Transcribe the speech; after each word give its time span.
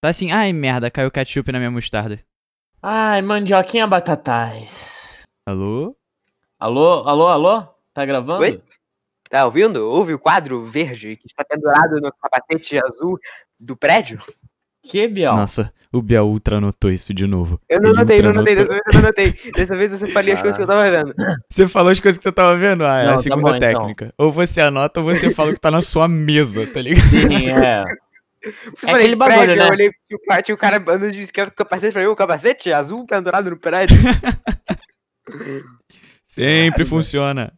Tá 0.00 0.08
assim, 0.08 0.30
ai 0.32 0.52
merda, 0.52 0.90
caiu 0.90 1.10
ketchup 1.10 1.52
na 1.52 1.58
minha 1.58 1.70
mostarda. 1.70 2.18
Ai, 2.82 3.20
mandioquinha 3.20 3.86
batatais. 3.86 5.22
Alô? 5.44 5.94
Alô, 6.58 7.06
alô, 7.06 7.26
alô? 7.26 7.62
Tá 7.92 8.06
gravando? 8.06 8.40
Oi? 8.42 8.62
Tá 9.28 9.44
ouvindo? 9.44 9.76
Ouve 9.90 10.14
o 10.14 10.18
quadro 10.18 10.64
verde 10.64 11.16
que 11.16 11.26
está 11.26 11.44
pendurado 11.44 12.00
no 12.00 12.10
capacete 12.12 12.78
azul 12.82 13.18
do 13.58 13.76
prédio? 13.76 14.20
Que, 14.82 15.06
Biel? 15.06 15.34
Nossa, 15.34 15.70
o 15.92 16.00
Biel 16.00 16.26
Ultra 16.26 16.56
anotou 16.56 16.90
isso 16.90 17.12
de 17.12 17.26
novo. 17.26 17.60
Eu 17.68 17.78
não 17.82 17.90
Ele 17.90 17.98
notei, 17.98 18.22
não 18.22 18.28
ultra 18.28 18.40
notei, 18.40 18.56
anotou. 18.56 18.66
dessa 18.66 18.82
vez 18.82 18.94
eu 18.94 19.00
não 19.00 19.06
notei. 19.06 19.52
Dessa 19.52 19.76
vez 19.76 20.00
eu 20.02 20.08
falei 20.08 20.32
as 20.32 20.40
coisas 20.40 20.56
que 20.56 20.62
eu 20.62 20.66
tava 20.66 20.90
vendo. 20.90 21.14
Você 21.52 21.68
falou 21.68 21.92
as 21.92 22.00
coisas 22.00 22.16
que 22.18 22.22
você 22.24 22.32
tava 22.32 22.56
vendo? 22.56 22.84
Ah, 22.86 23.00
é 23.00 23.04
Não, 23.04 23.12
a 23.12 23.16
tá 23.16 23.22
segunda 23.22 23.50
bom, 23.50 23.56
então. 23.56 23.72
técnica. 23.72 24.14
Ou 24.16 24.32
você 24.32 24.62
anota 24.62 25.00
ou 25.00 25.06
você 25.06 25.34
fala 25.34 25.50
o 25.50 25.54
que 25.54 25.60
tá 25.60 25.70
na 25.70 25.82
sua 25.82 26.08
mesa, 26.08 26.66
tá 26.66 26.80
ligado? 26.80 27.04
Sim, 27.10 27.50
é. 27.50 27.84
Eu 28.42 28.88
É 28.88 28.92
aquele 28.92 29.16
bagulho, 29.16 29.38
prédio, 29.38 29.56
né? 29.56 29.68
Eu 29.68 29.72
olhei 29.72 29.90
tinha 30.08 30.16
o 30.16 30.26
cara, 30.26 30.42
tinha 30.42 30.54
o 30.54 30.58
cara 30.58 30.76
andando 30.76 31.12
de 31.12 31.18
bicicleta 31.18 31.50
com 31.50 31.56
capacete, 31.56 31.92
falei, 31.92 32.08
o 32.08 32.16
capacete 32.16 32.72
azul 32.72 33.06
pendurado 33.06 33.50
no 33.50 33.58
prédio. 33.58 33.96
Sempre 36.26 36.84
funciona. 36.84 37.52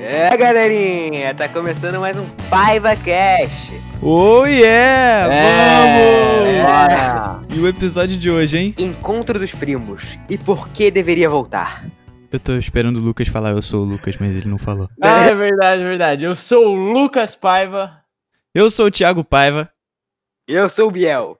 É, 0.00 0.36
galerinha, 0.36 1.32
tá 1.34 1.48
começando 1.48 2.00
mais 2.00 2.18
um 2.18 2.26
Paiva 2.50 2.96
Cash. 2.96 3.70
Oh 4.02 4.44
yeah! 4.46 5.32
É, 5.32 5.42
Vamos! 5.44 6.62
bora. 6.62 7.40
E 7.54 7.60
o 7.60 7.68
episódio 7.68 8.16
de 8.16 8.30
hoje, 8.30 8.58
hein? 8.58 8.74
Encontro 8.78 9.38
dos 9.38 9.52
primos. 9.52 10.18
E 10.28 10.38
por 10.38 10.68
que 10.70 10.90
deveria 10.90 11.28
voltar? 11.28 11.84
Eu 12.32 12.38
tô 12.38 12.56
esperando 12.56 12.98
o 12.98 13.02
Lucas 13.02 13.28
falar, 13.28 13.50
eu 13.50 13.62
sou 13.62 13.82
o 13.82 13.86
Lucas, 13.86 14.16
mas 14.18 14.36
ele 14.36 14.48
não 14.48 14.58
falou. 14.58 14.88
Ah, 15.02 15.24
é 15.26 15.34
verdade, 15.34 15.82
é 15.82 15.84
verdade. 15.84 16.24
Eu 16.24 16.36
sou 16.36 16.68
o 16.68 16.74
Lucas 16.92 17.34
Paiva. 17.34 18.00
Eu 18.54 18.70
sou 18.70 18.86
o 18.86 18.90
Thiago 18.90 19.22
Paiva, 19.24 19.70
Eu 20.46 20.68
sou 20.68 20.88
o 20.88 20.90
Biel. 20.90 21.38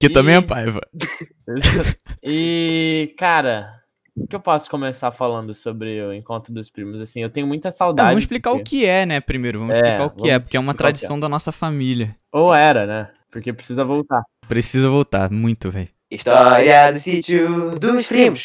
que 0.00 0.06
E- 0.06 0.12
também 0.12 0.36
é 0.36 0.42
Paiva. 0.42 0.80
E, 2.22 3.14
cara, 3.16 3.72
o 4.16 4.26
que 4.26 4.34
eu 4.34 4.40
posso 4.40 4.68
começar 4.68 5.12
falando 5.12 5.54
sobre 5.54 6.02
o 6.02 6.12
encontro 6.12 6.52
dos 6.52 6.68
primos? 6.70 7.00
Assim, 7.00 7.22
eu 7.22 7.30
tenho 7.30 7.46
muita 7.46 7.70
saudade. 7.70 8.08
vamos 8.08 8.24
explicar 8.24 8.50
o 8.50 8.56
porque- 8.56 8.78
que 8.80 8.86
é, 8.86 9.06
né, 9.06 9.20
primeiro. 9.20 9.60
Vamos 9.60 9.76
É, 9.76 9.78
explicar 9.78 10.04
o 10.06 10.10
que 10.10 10.16
vamos 10.18 10.30
é, 10.32 10.38
porque 10.40 10.56
é 10.56 10.60
uma 10.60 10.72
o 10.72 10.74
que 10.74 10.78
tradição 10.78 11.20
da 11.20 11.28
nossa 11.28 11.52
família. 11.52 12.16
Ou 12.32 12.52
era, 12.52 12.84
né? 12.86 13.10
Porque 13.30 13.52
precisa 13.52 13.84
voltar. 13.84 14.22
Precisa 14.48 14.88
voltar, 14.88 15.30
muito, 15.30 15.70
velho. 15.70 15.88
História 16.10 16.92
do 16.92 16.98
sítio 16.98 17.78
dos 17.78 18.06
primos. 18.08 18.44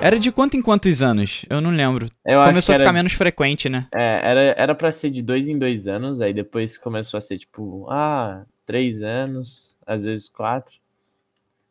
Era 0.00 0.18
de 0.18 0.30
quanto 0.30 0.56
em 0.56 0.62
quantos 0.62 1.02
anos? 1.02 1.44
Eu 1.50 1.60
não 1.60 1.70
lembro. 1.70 2.06
Eu 2.24 2.40
acho 2.40 2.50
Começou 2.50 2.72
que 2.72 2.76
a 2.76 2.78
ficar 2.78 2.90
era, 2.90 2.92
menos 2.96 3.12
frequente, 3.14 3.68
né? 3.68 3.86
é, 3.92 4.20
era, 4.22 4.40
era 4.56 4.74
pra 4.74 4.92
ser 4.92 5.10
de 5.10 5.20
dois 5.20 5.48
em 5.48 5.58
dois 5.58 5.88
anos, 5.88 6.20
aí 6.20 6.32
depois 6.32 6.78
começou 6.78 7.18
a 7.18 7.20
ser 7.20 7.36
tipo, 7.38 7.86
ah, 7.90 8.44
três 8.64 9.02
anos, 9.02 9.76
às 9.86 10.04
vezes 10.04 10.28
quatro. 10.28 10.76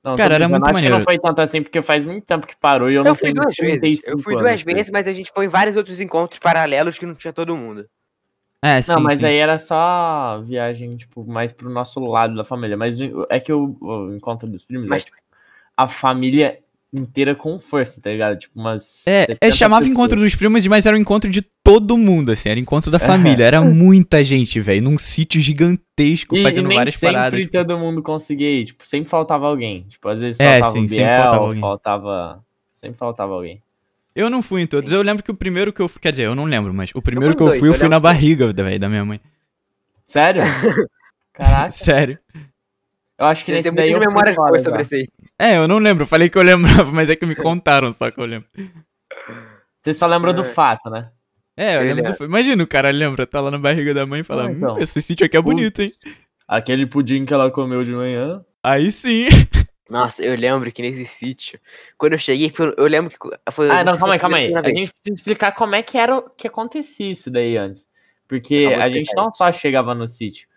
Não, 0.04 0.16
Cara, 0.16 0.36
era 0.36 0.48
muito 0.48 0.64
acho 0.64 0.68
que 0.70 0.74
maneiro. 0.74 0.98
não 0.98 1.04
foi 1.04 1.20
tanto 1.20 1.42
assim, 1.42 1.62
porque 1.64 1.82
faz 1.82 2.06
muito 2.06 2.26
tempo 2.26 2.46
que 2.46 2.56
parou 2.56 2.90
e 2.90 2.96
eu, 2.96 3.02
Eu 3.02 3.06
não 3.06 3.16
fui 3.16 3.32
tenho 3.34 3.36
duas 3.42 3.56
vezes. 3.56 3.80
35 3.80 4.10
Eu 4.10 4.20
fui 4.20 4.34
anos, 4.36 4.46
duas 4.50 4.64
tá 4.64 4.72
vezes, 4.72 4.92
mas 4.92 5.08
a 5.08 5.14
gente 5.14 5.32
foi 5.34 5.46
em 5.46 5.50
vários 5.50 5.76
outros 5.76 6.00
encontros 6.02 6.40
paralelos 6.40 6.98
que 7.00 7.06
não 7.06 7.16
tinha 7.16 7.34
todo 7.34 7.56
mundo. 7.56 7.86
É, 8.62 8.82
sim. 8.82 8.92
Não, 8.92 9.02
mas 9.02 9.20
sim. 9.20 9.26
aí 9.26 9.38
era 9.38 9.58
só 9.58 10.42
viagem, 10.46 10.98
tipo, 10.98 11.26
mais 11.26 11.52
pro 11.54 11.70
nosso 11.70 12.00
lado 12.02 12.36
da 12.36 12.44
família. 12.44 12.76
Mas 12.76 12.98
é 13.30 13.40
que 13.40 13.54
o, 13.54 13.78
o 13.82 14.16
encontro 14.16 14.50
dos 14.50 14.66
primos 14.66 14.88
Mas- 14.88 15.04
é 15.04 15.06
tipo, 15.06 15.18
a 15.76 15.88
família 15.88 16.60
inteira 16.94 17.36
com 17.36 17.60
força, 17.60 18.00
tá 18.02 18.10
ligado? 18.10 18.38
Tipo, 18.40 18.60
umas. 18.60 19.06
É, 19.06 19.26
70 19.26 19.38
é, 19.46 19.52
chamava 19.52 19.82
pessoas. 19.82 19.92
encontro 19.94 20.20
dos 20.20 20.36
primos, 20.36 20.66
mas 20.68 20.86
era 20.86 20.96
um 20.96 21.00
encontro 21.00 21.30
de 21.30 21.42
todo 21.64 21.98
mundo, 21.98 22.32
assim, 22.32 22.50
era 22.50 22.60
encontro 22.60 22.90
da 22.90 22.98
família. 23.00 23.44
Era 23.46 23.62
muita 23.62 24.24
gente, 24.24 24.60
velho, 24.62 24.82
num 24.82 24.98
sítio 24.98 25.40
gigantesco, 25.42 26.36
E, 26.36 26.40
e 26.40 26.44
fazendo 26.44 26.68
nem 26.68 26.78
várias 26.78 26.96
sempre 26.96 27.16
paradas. 27.16 27.50
todo 27.52 27.78
mundo 27.78 28.02
conseguia 28.02 28.50
ir. 28.50 28.66
Tipo, 28.66 28.88
sempre 28.88 29.10
faltava 29.10 29.46
alguém. 29.48 29.86
Tipo, 29.90 30.08
às 30.10 30.20
vezes 30.22 30.40
É, 30.40 30.60
faltava 30.60 30.74
sim, 30.74 30.86
o 30.86 30.90
sempre 30.90 31.06
Biel, 31.06 31.20
faltava 31.22 31.44
alguém. 31.44 31.62
faltava. 31.62 32.44
Sempre 32.76 32.98
faltava 32.98 33.34
alguém. 33.34 33.62
Eu 34.16 34.30
não 34.32 34.42
fui 34.42 34.62
em 34.62 34.68
todos, 34.68 34.92
eu 34.92 35.02
lembro 35.04 35.24
que 35.24 35.30
o 35.30 35.36
primeiro 35.36 35.72
que 35.72 35.80
eu 35.80 35.88
fui, 35.88 36.02
quer 36.02 36.10
dizer, 36.10 36.24
eu 36.24 36.34
não 36.34 36.46
lembro, 36.46 36.74
mas 36.74 36.90
o 36.96 37.02
primeiro 37.04 37.34
em 37.34 37.38
que 37.38 37.44
eu 37.44 37.50
fui, 37.60 37.68
eu 37.68 37.74
eu 37.74 37.74
fui 37.76 37.88
na 37.88 38.00
barriga, 38.00 38.52
velho, 38.52 38.80
da 38.80 38.90
minha 38.90 39.06
mãe. 39.06 39.22
Sério? 40.06 40.42
Caraca. 41.34 41.70
Sério. 41.72 42.18
Eu 43.20 43.26
acho 43.26 43.44
que 43.44 43.52
nesse 43.52 43.72
daí 43.72 43.88
de 43.88 43.94
eu 43.94 44.00
memória 44.00 44.34
fora 44.34 44.60
sobre 44.60 44.82
isso 44.84 44.94
aí. 44.96 45.08
É, 45.40 45.58
eu 45.58 45.68
não 45.68 45.80
lembro, 45.80 46.04
eu 46.04 46.08
falei 46.08 46.30
que 46.30 46.38
eu 46.38 46.42
lembrava, 46.44 46.92
mas 46.94 47.10
é 47.10 47.16
que 47.16 47.26
me 47.26 47.36
contaram 47.36 47.92
só 47.92 48.12
que 48.12 48.20
eu 48.20 48.26
lembro. 48.26 48.48
Você 49.82 49.94
só 49.94 50.06
lembra 50.08 50.34
do 50.34 50.42
É. 50.42 50.46
fato, 50.46 50.90
né? 50.90 51.10
É, 51.56 51.78
eu 51.78 51.82
Ele 51.82 51.94
lembro. 51.96 52.16
do- 52.18 52.26
Imagina, 52.26 52.64
o 52.64 52.68
cara 52.68 52.92
lembra, 52.92 53.26
tá 53.26 53.42
lá 53.42 53.50
na 53.50 53.58
barriga 53.58 53.94
da 53.94 54.06
mãe 54.06 54.20
e 54.20 54.24
fala: 54.24 54.48
Ah, 54.48 54.52
então. 54.52 54.76
hum, 54.76 54.80
esse 54.80 55.02
sítio 55.02 55.26
aqui 55.26 55.36
é 55.36 55.42
bonito, 55.42 55.82
hein? 55.82 55.92
Aquele 56.48 56.86
pudim 56.86 57.26
que 57.26 57.34
ela 57.34 57.50
comeu 57.50 57.84
de 57.84 57.92
manhã. 57.92 58.44
Aí 58.64 58.92
sim. 58.92 59.28
Nossa, 59.90 60.22
eu 60.24 60.36
lembro 60.36 60.72
que 60.72 60.82
nesse 60.82 61.06
sítio, 61.06 61.60
quando 61.98 62.14
eu 62.14 62.20
cheguei, 62.20 62.52
eu 62.78 62.86
lembro 62.86 63.10
que 63.10 63.18
foi. 63.52 63.70
Ah, 63.72 63.84
não, 63.84 63.98
calma 63.98 64.14
aí, 64.14 64.20
calma 64.20 64.38
aí. 64.38 64.54
A 64.54 64.62
vez. 64.62 64.74
gente 64.74 64.92
precisa 64.94 65.16
explicar 65.16 65.54
como 65.54 65.74
é 65.76 65.82
que 65.82 65.98
era 65.98 66.18
o 66.18 66.30
que 66.30 66.46
acontecia 66.48 67.10
isso 67.12 67.32
daí 67.32 67.58
antes. 67.58 67.88
Porque 68.28 68.68
Calma, 68.70 68.84
a 68.84 68.90
gente 68.90 69.16
não 69.16 69.32
só 69.32 69.52
chegava 69.52 69.96
no 69.96 70.08
sítio, 70.08 70.48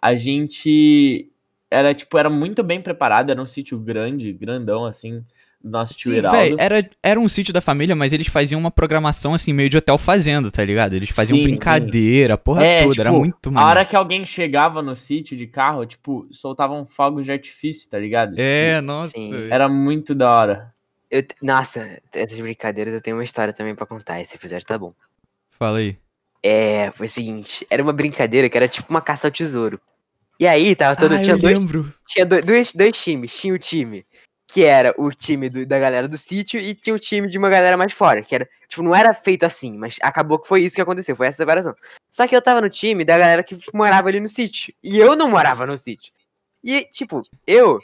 a 0.00 0.14
gente 0.14 1.30
era 1.74 1.94
tipo, 1.94 2.16
era 2.18 2.30
muito 2.30 2.62
bem 2.62 2.80
preparado, 2.80 3.30
era 3.30 3.40
um 3.42 3.46
sítio 3.46 3.78
grande, 3.78 4.32
grandão 4.32 4.84
assim, 4.84 5.24
do 5.62 5.70
nosso 5.70 5.94
tio 5.94 6.12
Sim, 6.12 6.56
era, 6.58 6.88
era 7.02 7.18
um 7.18 7.28
sítio 7.28 7.52
da 7.52 7.60
família, 7.60 7.96
mas 7.96 8.12
eles 8.12 8.26
faziam 8.26 8.60
uma 8.60 8.70
programação 8.70 9.34
assim, 9.34 9.52
meio 9.52 9.68
de 9.68 9.76
hotel 9.78 9.98
fazenda, 9.98 10.50
tá 10.50 10.64
ligado? 10.64 10.92
Eles 10.94 11.10
faziam 11.10 11.38
Sim, 11.38 11.44
brincadeira, 11.44 12.34
a 12.34 12.38
porra 12.38 12.64
É, 12.64 12.80
toda, 12.80 13.00
era 13.00 13.10
tipo, 13.10 13.18
muito 13.18 13.48
A 13.48 13.52
maneiro. 13.52 13.70
hora 13.70 13.84
que 13.84 13.96
alguém 13.96 14.24
chegava 14.24 14.82
no 14.82 14.94
sítio 14.94 15.36
de 15.36 15.46
carro, 15.46 15.84
tipo, 15.86 16.28
soltavam 16.30 16.86
fogos 16.86 17.24
de 17.24 17.32
artifício, 17.32 17.88
tá 17.88 17.98
ligado? 17.98 18.34
É, 18.36 18.80
nossa. 18.80 19.10
Sim. 19.10 19.48
Era 19.50 19.68
muito 19.68 20.14
da 20.14 20.30
hora. 20.30 20.74
Eu 21.10 21.22
Nossa, 21.42 21.98
essas 22.12 22.38
brincadeiras 22.38 22.92
eu 22.92 23.00
tenho 23.00 23.16
uma 23.16 23.24
história 23.24 23.52
também 23.52 23.74
pra 23.74 23.86
contar. 23.86 24.20
Esse 24.20 24.34
episódio 24.34 24.66
tá 24.66 24.76
bom. 24.76 24.92
Fala 25.50 25.78
aí. 25.78 25.96
É, 26.42 26.90
foi 26.90 27.06
o 27.06 27.08
seguinte: 27.08 27.66
era 27.70 27.82
uma 27.82 27.92
brincadeira 27.92 28.50
que 28.50 28.56
era 28.56 28.68
tipo 28.68 28.90
uma 28.90 29.00
caça 29.00 29.26
ao 29.26 29.30
tesouro. 29.30 29.80
E 30.38 30.46
aí, 30.46 30.74
tava 30.74 30.96
todo. 30.96 31.14
ah, 31.14 31.18
tinha 31.18 31.34
eu 31.34 31.38
dois, 31.38 31.58
lembro. 31.58 31.92
tinha 32.06 32.26
do- 32.26 32.42
dois, 32.42 32.72
dois 32.74 33.00
times. 33.00 33.34
Tinha 33.34 33.54
o 33.54 33.58
time 33.58 34.04
que 34.46 34.62
era 34.64 34.94
o 34.98 35.10
time 35.10 35.48
do- 35.48 35.64
da 35.66 35.78
galera 35.78 36.06
do 36.06 36.18
sítio 36.18 36.60
e 36.60 36.74
tinha 36.74 36.94
o 36.94 36.98
time 36.98 37.28
de 37.28 37.38
uma 37.38 37.48
galera 37.48 37.76
mais 37.76 37.92
fora. 37.92 38.22
Que 38.22 38.34
era, 38.34 38.48
tipo, 38.68 38.82
não 38.82 38.94
era 38.94 39.12
feito 39.14 39.44
assim, 39.44 39.76
mas 39.76 39.96
acabou 40.02 40.38
que 40.38 40.48
foi 40.48 40.62
isso 40.62 40.74
que 40.74 40.82
aconteceu, 40.82 41.16
foi 41.16 41.26
essa 41.28 41.38
separação. 41.38 41.74
Só 42.10 42.26
que 42.26 42.36
eu 42.36 42.42
tava 42.42 42.60
no 42.60 42.68
time 42.68 43.04
da 43.04 43.16
galera 43.18 43.42
que 43.42 43.58
morava 43.72 44.08
ali 44.08 44.20
no 44.20 44.28
sítio. 44.28 44.74
E 44.82 44.98
eu 44.98 45.16
não 45.16 45.30
morava 45.30 45.66
no 45.66 45.78
sítio. 45.78 46.12
E, 46.62 46.84
tipo, 46.92 47.20
eu 47.46 47.80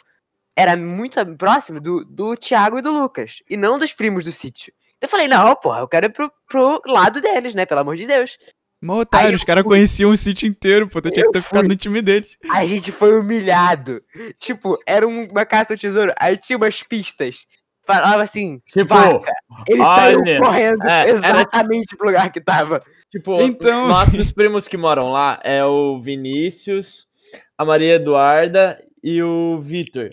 era 0.56 0.76
muito 0.76 1.24
próximo 1.36 1.80
do, 1.80 2.04
do 2.04 2.36
Thiago 2.36 2.78
e 2.78 2.82
do 2.82 2.92
Lucas. 2.92 3.42
E 3.48 3.56
não 3.56 3.78
dos 3.78 3.92
primos 3.92 4.24
do 4.24 4.32
sítio. 4.32 4.72
Então 4.98 5.06
eu 5.06 5.10
falei, 5.10 5.28
não, 5.28 5.56
porra, 5.56 5.80
eu 5.80 5.88
quero 5.88 6.06
ir 6.06 6.12
pro, 6.12 6.30
pro 6.46 6.82
lado 6.86 7.20
deles, 7.22 7.54
né? 7.54 7.64
Pelo 7.64 7.80
amor 7.80 7.96
de 7.96 8.06
Deus. 8.06 8.38
Mó 8.82 9.00
otário, 9.00 9.36
os 9.36 9.44
caras 9.44 9.62
conheciam 9.64 10.10
o 10.10 10.16
sítio 10.16 10.48
inteiro, 10.48 10.88
pô. 10.88 11.02
Tu 11.02 11.10
tinha 11.10 11.26
que 11.26 11.32
ter 11.32 11.42
ficado 11.42 11.60
fui. 11.60 11.68
no 11.68 11.76
time 11.76 12.00
deles. 12.00 12.38
A 12.50 12.64
gente 12.64 12.90
foi 12.90 13.18
humilhado. 13.18 14.02
Tipo, 14.38 14.78
era 14.86 15.06
um- 15.06 15.28
uma 15.30 15.44
caça 15.44 15.74
ao 15.74 15.78
tesouro. 15.78 16.12
Aí 16.18 16.36
tinha 16.38 16.56
umas 16.56 16.82
pistas. 16.82 17.46
Falava 17.86 18.22
assim, 18.22 18.60
Tipo, 18.66 18.86
vaca. 18.94 19.32
Ele 19.68 19.82
saiu 19.82 20.18
olha, 20.20 20.38
correndo 20.40 20.88
é, 20.88 21.00
era 21.10 21.10
exatamente 21.40 21.96
pro 21.96 22.06
lugar 22.06 22.30
que 22.32 22.40
tava. 22.40 22.80
Tipo, 23.10 23.40
Então- 23.42 23.88
nós 23.88 24.08
dos 24.10 24.32
primos 24.32 24.68
que 24.68 24.76
moram 24.76 25.10
lá 25.10 25.40
é 25.42 25.64
o 25.64 26.00
Vinícius, 26.00 27.06
a 27.58 27.64
Maria 27.64 27.94
Eduarda 27.96 28.80
e 29.02 29.22
o 29.22 29.58
Vitor. 29.58 30.10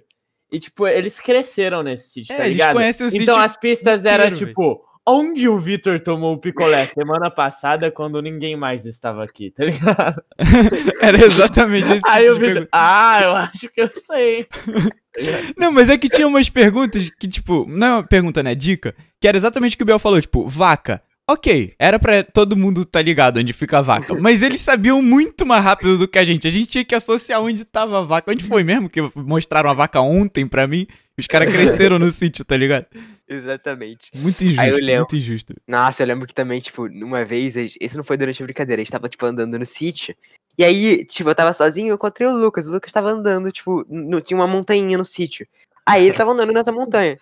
E, 0.52 0.60
tipo, 0.60 0.88
eles 0.88 1.20
cresceram 1.20 1.84
nesse 1.84 2.10
sítio, 2.10 2.34
É, 2.34 2.38
tá 2.38 2.46
eles 2.46 2.58
ligado? 2.58 2.74
conhecem 2.74 3.06
o 3.06 3.10
então 3.10 3.20
sítio 3.20 3.36
as 3.38 3.58
pistas 3.58 4.06
eram, 4.06 4.32
tipo, 4.34 4.82
onde 5.08 5.48
o 5.48 5.58
Vitor 5.58 6.02
tomou 6.02 6.34
o 6.34 6.38
picolé 6.38 6.86
semana 6.88 7.32
passada 7.32 7.90
quando 7.90 8.22
ninguém 8.22 8.58
mais 8.58 8.86
estava 8.86 9.24
aqui, 9.24 9.50
tá 9.52 9.64
ligado? 9.64 10.22
Era 11.02 11.26
exatamente 11.26 11.94
esse 11.94 12.08
Aí 12.08 12.24
tipo 12.26 12.36
o 12.36 12.40
Vitor, 12.40 12.68
ah, 12.74 13.20
eu 13.24 13.32
acho 13.32 13.70
que 13.70 13.82
eu 13.82 13.88
sei. 13.88 14.46
Não, 15.58 15.72
mas 15.72 15.90
é 15.90 15.98
que 15.98 16.10
tinha 16.10 16.28
umas 16.28 16.50
perguntas 16.50 17.10
que, 17.20 17.28
tipo, 17.28 17.66
não 17.68 17.88
é 17.88 17.94
uma 17.96 18.04
pergunta, 18.04 18.44
né? 18.44 18.54
Dica, 18.54 18.94
que 19.20 19.28
era 19.28 19.36
exatamente 19.36 19.74
o 19.74 19.78
que 19.78 19.82
o 19.82 19.86
Biel 19.86 19.98
falou, 19.98 20.22
tipo, 20.22 20.48
vaca. 20.48 21.02
Ok, 21.28 21.74
era 21.80 21.98
pra 21.98 22.24
todo 22.24 22.56
mundo 22.56 22.86
tá 22.86 23.02
ligado 23.02 23.40
onde 23.40 23.52
fica 23.52 23.80
a 23.80 23.82
vaca, 23.82 24.14
mas 24.14 24.44
eles 24.44 24.62
sabiam 24.62 25.02
muito 25.02 25.44
mais 25.44 25.64
rápido 25.64 25.98
do 25.98 26.08
que 26.08 26.20
a 26.20 26.24
gente. 26.24 26.48
A 26.48 26.52
gente 26.52 26.68
tinha 26.68 26.86
que 26.86 26.94
associar 26.94 27.42
onde 27.42 27.66
tava 27.66 28.00
a 28.00 28.04
vaca. 28.04 28.32
Onde 28.32 28.44
foi 28.44 28.64
mesmo 28.64 28.90
que 28.90 29.02
mostraram 29.16 29.72
a 29.72 29.74
vaca 29.74 30.00
ontem 30.00 30.48
pra 30.48 30.68
mim? 30.68 30.86
Os 31.18 31.26
caras 31.28 31.52
cresceram 31.52 31.98
no 31.98 32.12
sítio, 32.12 32.46
tá 32.46 32.56
ligado? 32.56 32.86
Exatamente. 33.28 34.12
Muito 34.16 34.44
eu 34.44 34.50
injusto, 34.52 34.76
lembro. 34.86 34.98
muito 35.00 35.16
injusto. 35.18 35.54
Nossa, 35.68 36.04
eu 36.04 36.08
lembro 36.08 36.28
que 36.28 36.34
também, 36.34 36.60
tipo, 36.62 36.84
uma 36.86 37.26
vez, 37.26 37.56
esse 37.58 37.98
não 37.98 38.04
foi 38.04 38.18
durante 38.18 38.42
a 38.42 38.46
brincadeira, 38.46 38.80
a 38.82 38.84
gente 38.84 38.92
tava, 38.92 39.10
tipo, 39.10 39.26
andando 39.26 39.58
no 39.58 39.66
sítio. 39.66 40.16
E 40.58 40.64
aí, 40.64 41.04
tipo, 41.06 41.30
eu 41.30 41.36
tava 41.36 41.54
sozinho, 41.54 41.90
eu 41.90 41.96
encontrei 41.96 42.28
o 42.28 42.36
Lucas. 42.38 42.68
O 42.68 42.72
Lucas 42.72 42.92
tava 42.92 43.10
andando, 43.10 43.52
tipo, 43.52 43.84
no- 43.90 44.22
tinha 44.22 44.38
uma 44.38 44.48
montanha 44.48 44.98
no 44.98 45.06
sítio. 45.06 45.48
Aí 45.86 46.06
ele 46.06 46.16
tava 46.18 46.32
andando 46.32 46.52
nessa 46.54 46.72
montanha. 46.72 47.18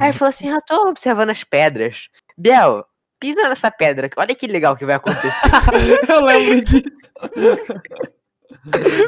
Aí 0.00 0.08
ele 0.10 0.18
falou 0.18 0.30
assim, 0.30 0.48
ah, 0.50 0.60
tô 0.60 0.88
observando 0.88 1.30
as 1.30 1.42
pedras. 1.44 2.08
Biel, 2.38 2.84
pisa 3.20 3.48
nessa 3.48 3.70
pedra. 3.70 4.08
Olha 4.16 4.34
que 4.34 4.46
legal 4.46 4.76
que 4.76 4.84
vai 4.86 4.94
acontecer. 4.94 5.30
Eu 6.08 6.24
lembro 6.24 6.64
disso. 6.64 6.84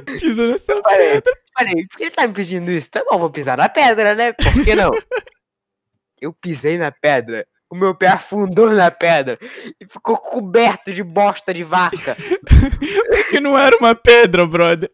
Pisa 0.21 0.47
nessa 0.49 0.83
pedra. 0.83 1.33
Falei, 1.57 1.87
por 1.87 1.97
que 1.97 2.05
ele 2.05 2.11
tá 2.11 2.27
me 2.27 2.35
pedindo 2.35 2.71
isso? 2.71 2.91
Tá 2.91 3.05
bom, 3.09 3.19
vou 3.19 3.31
pisar 3.31 3.57
na 3.57 3.69
pedra, 3.69 4.15
né? 4.15 4.33
Por 4.33 4.65
que 4.65 4.75
não? 4.75 4.91
Eu 6.21 6.33
pisei 6.33 6.79
na 6.79 6.91
pedra. 6.91 7.47
O 7.69 7.75
meu 7.75 7.95
pé 7.95 8.09
afundou 8.09 8.71
na 8.71 8.91
pedra 8.91 9.39
e 9.81 9.87
ficou 9.87 10.17
coberto 10.17 10.93
de 10.93 11.03
bosta 11.03 11.53
de 11.53 11.65
vaca. 11.65 12.17
Que 13.29 13.41
não 13.41 13.59
era 13.59 13.77
uma 13.77 13.93
pedra, 13.93 14.47
brother. 14.47 14.91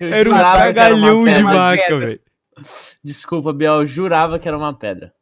Era 0.00 0.30
um 0.30 0.32
cagalhão 0.32 1.24
de 1.24 1.42
vaca, 1.42 1.98
velho. 1.98 2.20
Desculpa, 3.02 3.52
Biel, 3.52 3.80
eu 3.80 3.86
jurava 3.86 4.38
que 4.38 4.48
era 4.48 4.56
uma 4.56 4.72
pedra. 4.76 5.12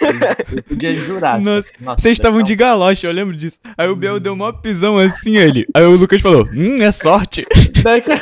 Eu 0.00 0.62
podia 0.62 0.94
jurar. 0.94 1.40
Nossa, 1.40 1.70
Nossa, 1.80 2.02
Vocês 2.02 2.16
estavam 2.16 2.42
de 2.42 2.54
galocha, 2.54 3.06
eu 3.06 3.12
lembro 3.12 3.36
disso. 3.36 3.58
Aí 3.76 3.88
o 3.88 3.96
Biel 3.96 4.18
deu 4.18 4.34
mó 4.34 4.50
pisão 4.52 4.98
assim, 4.98 5.36
ele. 5.36 5.66
Aí 5.74 5.84
o 5.84 5.96
Lucas 5.96 6.20
falou: 6.20 6.48
Hum, 6.52 6.82
é 6.82 6.90
sorte. 6.90 7.46
Daquele, 7.80 8.20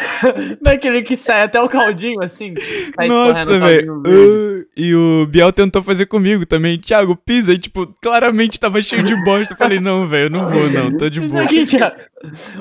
daquele 0.62 1.02
que 1.02 1.16
sai 1.16 1.42
até 1.42 1.60
o 1.60 1.68
caldinho, 1.68 2.22
assim. 2.22 2.54
sai 2.94 3.08
Nossa, 3.08 3.58
velho. 3.58 4.02
Ah, 4.06 4.64
E 4.76 4.94
o 4.94 5.26
Biel 5.26 5.52
tentou 5.52 5.82
fazer 5.82 6.06
comigo 6.06 6.46
também. 6.46 6.78
Thiago, 6.78 7.16
pisa. 7.16 7.52
E, 7.52 7.58
tipo, 7.58 7.84
claramente 8.00 8.60
tava 8.60 8.80
cheio 8.80 9.02
de 9.02 9.16
bosta. 9.24 9.54
Eu 9.54 9.58
falei: 9.58 9.80
Não, 9.80 10.06
velho, 10.06 10.26
eu 10.26 10.30
não 10.30 10.48
vou, 10.48 10.70
não. 10.70 10.96
Tô 10.96 11.10
de 11.10 11.20
boa. 11.20 11.42
aqui, 11.42 11.66
Thiago. 11.66 11.96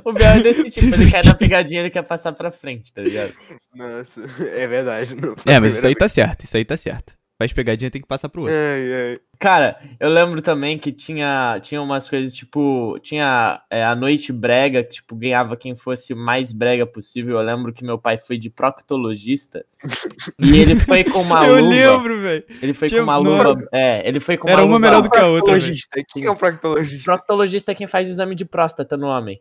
O 0.04 0.14
Biel 0.14 0.30
é 0.32 0.40
desse 0.40 0.70
tipo, 0.70 0.96
ele 0.96 1.10
quer 1.10 1.24
dar 1.24 1.34
pegadinha, 1.36 1.82
ele 1.82 1.90
quer 1.90 2.04
passar 2.04 2.32
pra 2.32 2.52
frente, 2.52 2.94
tá 2.94 3.02
ligado? 3.02 3.34
Nossa, 3.76 4.22
é 4.56 4.68
verdade. 4.68 5.16
Não 5.16 5.36
É, 5.46 5.60
mas 5.60 5.78
isso 5.78 5.88
aí 5.88 5.96
tá 5.96 6.08
certo. 6.08 6.46
Isso 6.46 6.58
aí 6.58 6.66
tá 6.66 6.78
certo. 6.78 7.14
Faz 7.40 7.54
pegadinha, 7.54 7.92
tem 7.92 8.02
que 8.02 8.08
passar 8.08 8.30
pro 8.30 8.42
outro. 8.42 8.56
Ai, 8.56 9.12
ai. 9.12 9.20
Cara, 9.40 9.80
eu 10.00 10.10
lembro 10.10 10.42
também 10.42 10.80
que 10.80 10.92
tinha, 10.92 11.60
tinha 11.62 11.80
umas 11.80 12.10
coisas, 12.10 12.34
tipo, 12.34 12.98
tinha 13.04 13.62
é, 13.70 13.86
a 13.86 13.96
noite 13.96 14.34
brega, 14.34 14.84
que, 14.84 14.94
tipo, 14.94 15.16
ganhava 15.16 15.56
quem 15.56 15.76
fosse 15.76 16.16
mais 16.16 16.52
brega 16.52 16.88
possível. 16.88 17.38
Eu 17.38 17.44
lembro 17.46 17.72
que 17.72 17.84
meu 17.84 18.00
pai 18.00 18.18
foi 18.18 18.40
de 18.40 18.50
proctologista 18.50 19.64
e 20.40 20.58
ele 20.58 20.80
foi 20.80 21.04
com 21.04 21.20
uma 21.22 21.46
eu 21.46 21.58
luva. 21.62 21.70
lembro, 21.70 22.20
velho. 22.22 22.44
Ele 22.60 22.74
foi 22.74 22.88
Tinha- 22.88 23.02
com 23.02 23.12
uma 23.12 23.22
nossa. 23.22 23.50
luva. 23.50 23.68
É, 23.72 24.08
ele 24.10 24.20
foi 24.20 24.36
com 24.38 24.50
Era 24.50 24.64
uma 24.64 24.72
uma 24.74 24.80
melhor 24.80 25.02
do 25.04 25.10
que 25.12 25.18
a 25.20 25.28
outra. 25.28 25.52
Proctologista. 25.52 26.04
Quem 26.12 26.26
é 26.26 26.32
um 26.32 26.36
proctologista? 26.36 27.04
Proctologista 27.04 27.72
é 27.72 27.76
quem 27.76 27.86
faz 27.86 28.08
o 28.08 28.12
exame 28.12 28.34
de 28.34 28.46
próstata 28.46 28.98
no 28.98 29.06
homem. 29.06 29.40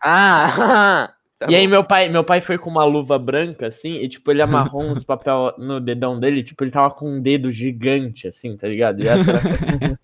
Ah, 0.00 1.12
tá 1.46 1.52
e 1.52 1.54
aí 1.56 1.66
meu 1.66 1.84
pai, 1.84 2.08
meu 2.08 2.24
pai 2.24 2.40
foi 2.40 2.58
com 2.58 2.70
uma 2.70 2.84
luva 2.84 3.18
branca, 3.18 3.66
assim, 3.66 3.96
e 3.96 4.08
tipo, 4.08 4.30
ele 4.30 4.42
amarrou 4.42 4.82
uns 4.82 5.02
papel 5.04 5.54
no 5.58 5.80
dedão 5.80 6.18
dele, 6.18 6.42
tipo, 6.42 6.64
ele 6.64 6.70
tava 6.70 6.92
com 6.94 7.08
um 7.16 7.20
dedo 7.20 7.50
gigante, 7.52 8.26
assim, 8.28 8.56
tá 8.56 8.68
ligado? 8.68 9.02
E, 9.02 9.08
essa 9.08 9.32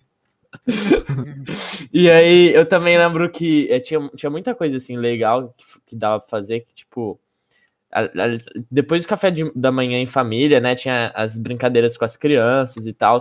E 1.93 2.09
aí 2.09 2.53
eu 2.53 2.65
também 2.65 2.97
lembro 2.97 3.29
que 3.29 3.67
eh, 3.71 3.79
tinha, 3.79 4.07
tinha 4.15 4.29
muita 4.29 4.53
coisa 4.55 4.77
assim 4.77 4.97
legal 4.97 5.53
que, 5.57 5.65
que 5.87 5.95
dava 5.95 6.19
pra 6.19 6.29
fazer, 6.29 6.61
que 6.61 6.73
tipo. 6.73 7.19
a- 7.91 8.01
a- 8.03 8.37
depois 8.69 9.03
do 9.03 9.07
café 9.09 9.31
de- 9.31 9.51
da 9.55 9.71
manhã 9.71 9.99
em 9.99 10.07
família, 10.07 10.59
né? 10.59 10.75
Tinha 10.75 11.11
as 11.15 11.37
brincadeiras 11.37 11.97
com 11.97 12.05
as 12.05 12.15
crianças 12.17 12.87
e 12.87 12.93
tal. 12.93 13.19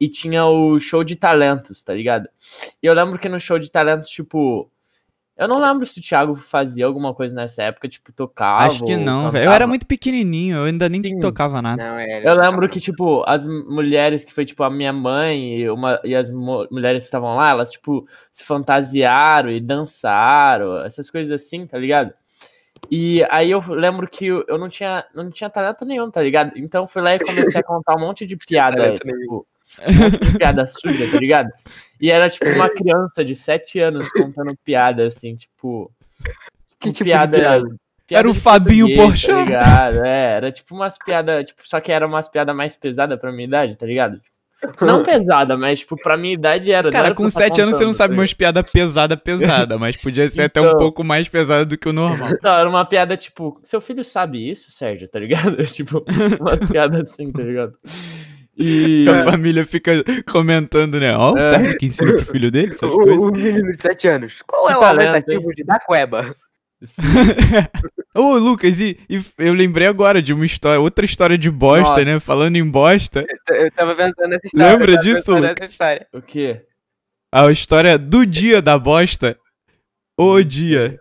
E 0.00 0.08
tinha 0.08 0.44
o 0.46 0.78
show 0.80 1.02
de 1.04 1.16
talentos, 1.16 1.82
tá 1.84 1.94
ligado? 1.94 2.28
E 2.82 2.86
eu 2.86 2.94
lembro 2.94 3.18
que 3.18 3.28
no 3.28 3.40
show 3.40 3.58
de 3.58 3.70
talentos, 3.70 4.08
tipo. 4.08 4.70
Eu 5.40 5.48
não 5.48 5.56
lembro 5.56 5.86
se 5.86 5.98
o 5.98 6.02
Thiago 6.02 6.36
fazia 6.36 6.84
alguma 6.84 7.14
coisa 7.14 7.34
nessa 7.34 7.62
época, 7.62 7.88
tipo, 7.88 8.12
tocava. 8.12 8.66
Acho 8.66 8.84
que 8.84 8.94
não, 8.94 9.30
velho. 9.30 9.46
Eu 9.46 9.52
era 9.52 9.66
muito 9.66 9.86
pequenininho, 9.86 10.58
eu 10.58 10.64
ainda 10.64 10.86
nem 10.86 11.02
Sim. 11.02 11.18
tocava 11.18 11.62
nada. 11.62 11.82
Não, 11.82 11.98
é, 11.98 12.28
Eu 12.28 12.34
lembro 12.34 12.68
que, 12.68 12.78
tipo, 12.78 13.24
as 13.26 13.46
mulheres 13.46 14.22
que 14.22 14.34
foi, 14.34 14.44
tipo, 14.44 14.62
a 14.62 14.68
minha 14.68 14.92
mãe 14.92 15.60
e, 15.60 15.70
uma, 15.70 15.98
e 16.04 16.14
as 16.14 16.30
mulheres 16.30 17.04
que 17.04 17.06
estavam 17.06 17.36
lá, 17.36 17.52
elas, 17.52 17.70
tipo, 17.70 18.06
se 18.30 18.44
fantasiaram 18.44 19.50
e 19.50 19.58
dançaram, 19.62 20.84
essas 20.84 21.08
coisas 21.08 21.32
assim, 21.32 21.66
tá 21.66 21.78
ligado? 21.78 22.12
E 22.90 23.24
aí 23.30 23.50
eu 23.50 23.62
lembro 23.66 24.06
que 24.06 24.26
eu 24.26 24.58
não 24.58 24.68
tinha, 24.68 25.06
não 25.14 25.30
tinha 25.30 25.48
talento 25.48 25.86
nenhum, 25.86 26.10
tá 26.10 26.20
ligado? 26.20 26.52
Então 26.54 26.82
eu 26.82 26.86
fui 26.86 27.00
lá 27.00 27.14
e 27.14 27.18
comecei 27.18 27.62
a 27.62 27.64
contar 27.64 27.96
um 27.96 28.00
monte 28.00 28.26
de 28.26 28.36
piada, 28.46 28.94
tipo, 28.94 29.46
um 29.78 30.38
piada 30.38 30.66
suja, 30.66 31.10
tá 31.10 31.18
ligado? 31.18 31.50
E 32.00 32.10
era, 32.10 32.28
tipo, 32.28 32.48
uma 32.48 32.68
criança 32.70 33.24
de 33.24 33.36
7 33.36 33.78
anos 33.78 34.10
contando 34.12 34.56
piada, 34.64 35.06
assim, 35.06 35.36
tipo... 35.36 35.90
Que 36.80 36.92
tipo 36.92 37.04
de 37.04 37.04
piada, 37.04 37.38
piada? 37.38 37.68
piada 38.10 38.22
Era 38.22 38.30
o 38.30 38.34
Fabinho 38.34 38.94
Porchat. 38.94 39.32
Tá 39.32 39.44
ligado? 39.44 40.04
É, 40.04 40.32
era 40.36 40.52
tipo 40.52 40.74
umas 40.74 40.98
piadas, 40.98 41.46
tipo, 41.46 41.62
só 41.64 41.80
que 41.80 41.92
era 41.92 42.06
umas 42.06 42.28
piadas 42.28 42.56
mais 42.56 42.74
pesadas 42.74 43.18
pra 43.20 43.30
minha 43.30 43.46
idade, 43.46 43.76
tá 43.76 43.86
ligado? 43.86 44.20
Não 44.80 45.02
pesada, 45.02 45.56
mas, 45.56 45.78
tipo, 45.78 45.96
pra 45.96 46.18
minha 46.18 46.34
idade 46.34 46.70
era. 46.70 46.90
Cara, 46.90 47.06
era 47.06 47.14
com 47.14 47.24
eu 47.24 47.32
tá 47.32 47.38
7 47.38 47.62
anos 47.62 47.76
você 47.76 47.84
não 47.84 47.92
contando, 47.92 47.96
sabe 47.96 48.14
tá 48.14 48.20
umas 48.20 48.34
piadas 48.34 48.70
pesada, 48.70 49.16
pesada, 49.16 49.78
mas 49.78 49.96
podia 49.96 50.28
ser 50.28 50.42
até 50.42 50.60
um 50.60 50.66
Então. 50.66 50.76
pouco 50.76 51.02
mais 51.02 51.28
pesada 51.28 51.64
do 51.64 51.78
que 51.78 51.88
o 51.88 51.94
normal. 51.94 52.28
Não, 52.42 52.54
era 52.54 52.68
uma 52.68 52.84
piada, 52.84 53.16
tipo, 53.16 53.58
seu 53.62 53.80
filho 53.80 54.04
sabe 54.04 54.50
isso, 54.50 54.70
Sérgio, 54.70 55.08
tá 55.08 55.18
ligado? 55.18 55.56
tipo, 55.64 56.04
uma 56.38 56.58
piada 56.58 57.00
assim, 57.00 57.32
tá 57.32 57.42
ligado? 57.42 57.72
E. 58.60 59.06
A 59.08 59.24
família 59.24 59.64
fica 59.66 60.04
comentando, 60.30 61.00
né? 61.00 61.16
Ó, 61.16 61.32
o 61.32 61.38
É. 61.38 61.48
Sérgio 61.50 61.78
que 61.78 61.86
ensina 61.86 62.12
pro 62.12 62.26
filho 62.26 62.50
dele 62.50 62.68
essas 62.70 62.92
O, 62.92 62.96
coisas. 62.96 63.22
o 63.24 63.30
menino 63.32 63.72
de 63.72 63.80
7 63.80 64.06
anos. 64.08 64.42
Qual 64.46 64.68
é 64.68 64.72
Que 64.72 64.78
o 64.78 64.80
talento, 64.80 65.08
aumentativo 65.08 65.54
de 65.54 65.64
da 65.64 65.80
cueba? 65.80 66.36
Ô, 68.14 68.36
Lucas, 68.36 68.80
e, 68.80 68.98
e 69.08 69.20
eu 69.38 69.52
lembrei 69.54 69.86
agora 69.86 70.20
de 70.22 70.32
uma 70.32 70.44
história, 70.44 70.80
outra 70.80 71.04
história 71.04 71.36
de 71.38 71.50
bosta, 71.50 71.90
Nossa. 71.90 72.04
né? 72.04 72.20
Falando 72.20 72.56
em 72.56 72.68
bosta, 72.68 73.24
Eu 73.48 73.70
tava 73.72 73.94
pensando 73.94 74.28
nessa 74.28 74.46
história. 74.46 74.72
Lembra 74.72 74.92
eu 74.94 75.00
disso, 75.00 75.32
Lucas? 75.34 75.70
história. 75.70 76.06
O 76.12 76.20
quê? 76.22 76.64
a 77.32 77.50
história 77.50 77.96
do 77.96 78.26
dia 78.26 78.60
da 78.60 78.76
bosta. 78.78 79.38
O 80.18 80.42
dia 80.42 80.98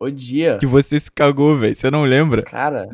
O 0.00 0.08
dia. 0.10 0.56
que 0.58 0.66
você 0.66 0.98
se 0.98 1.10
cagou, 1.12 1.56
velho. 1.58 1.74
Você 1.74 1.90
não 1.90 2.04
lembra? 2.04 2.42
Cara, 2.42 2.88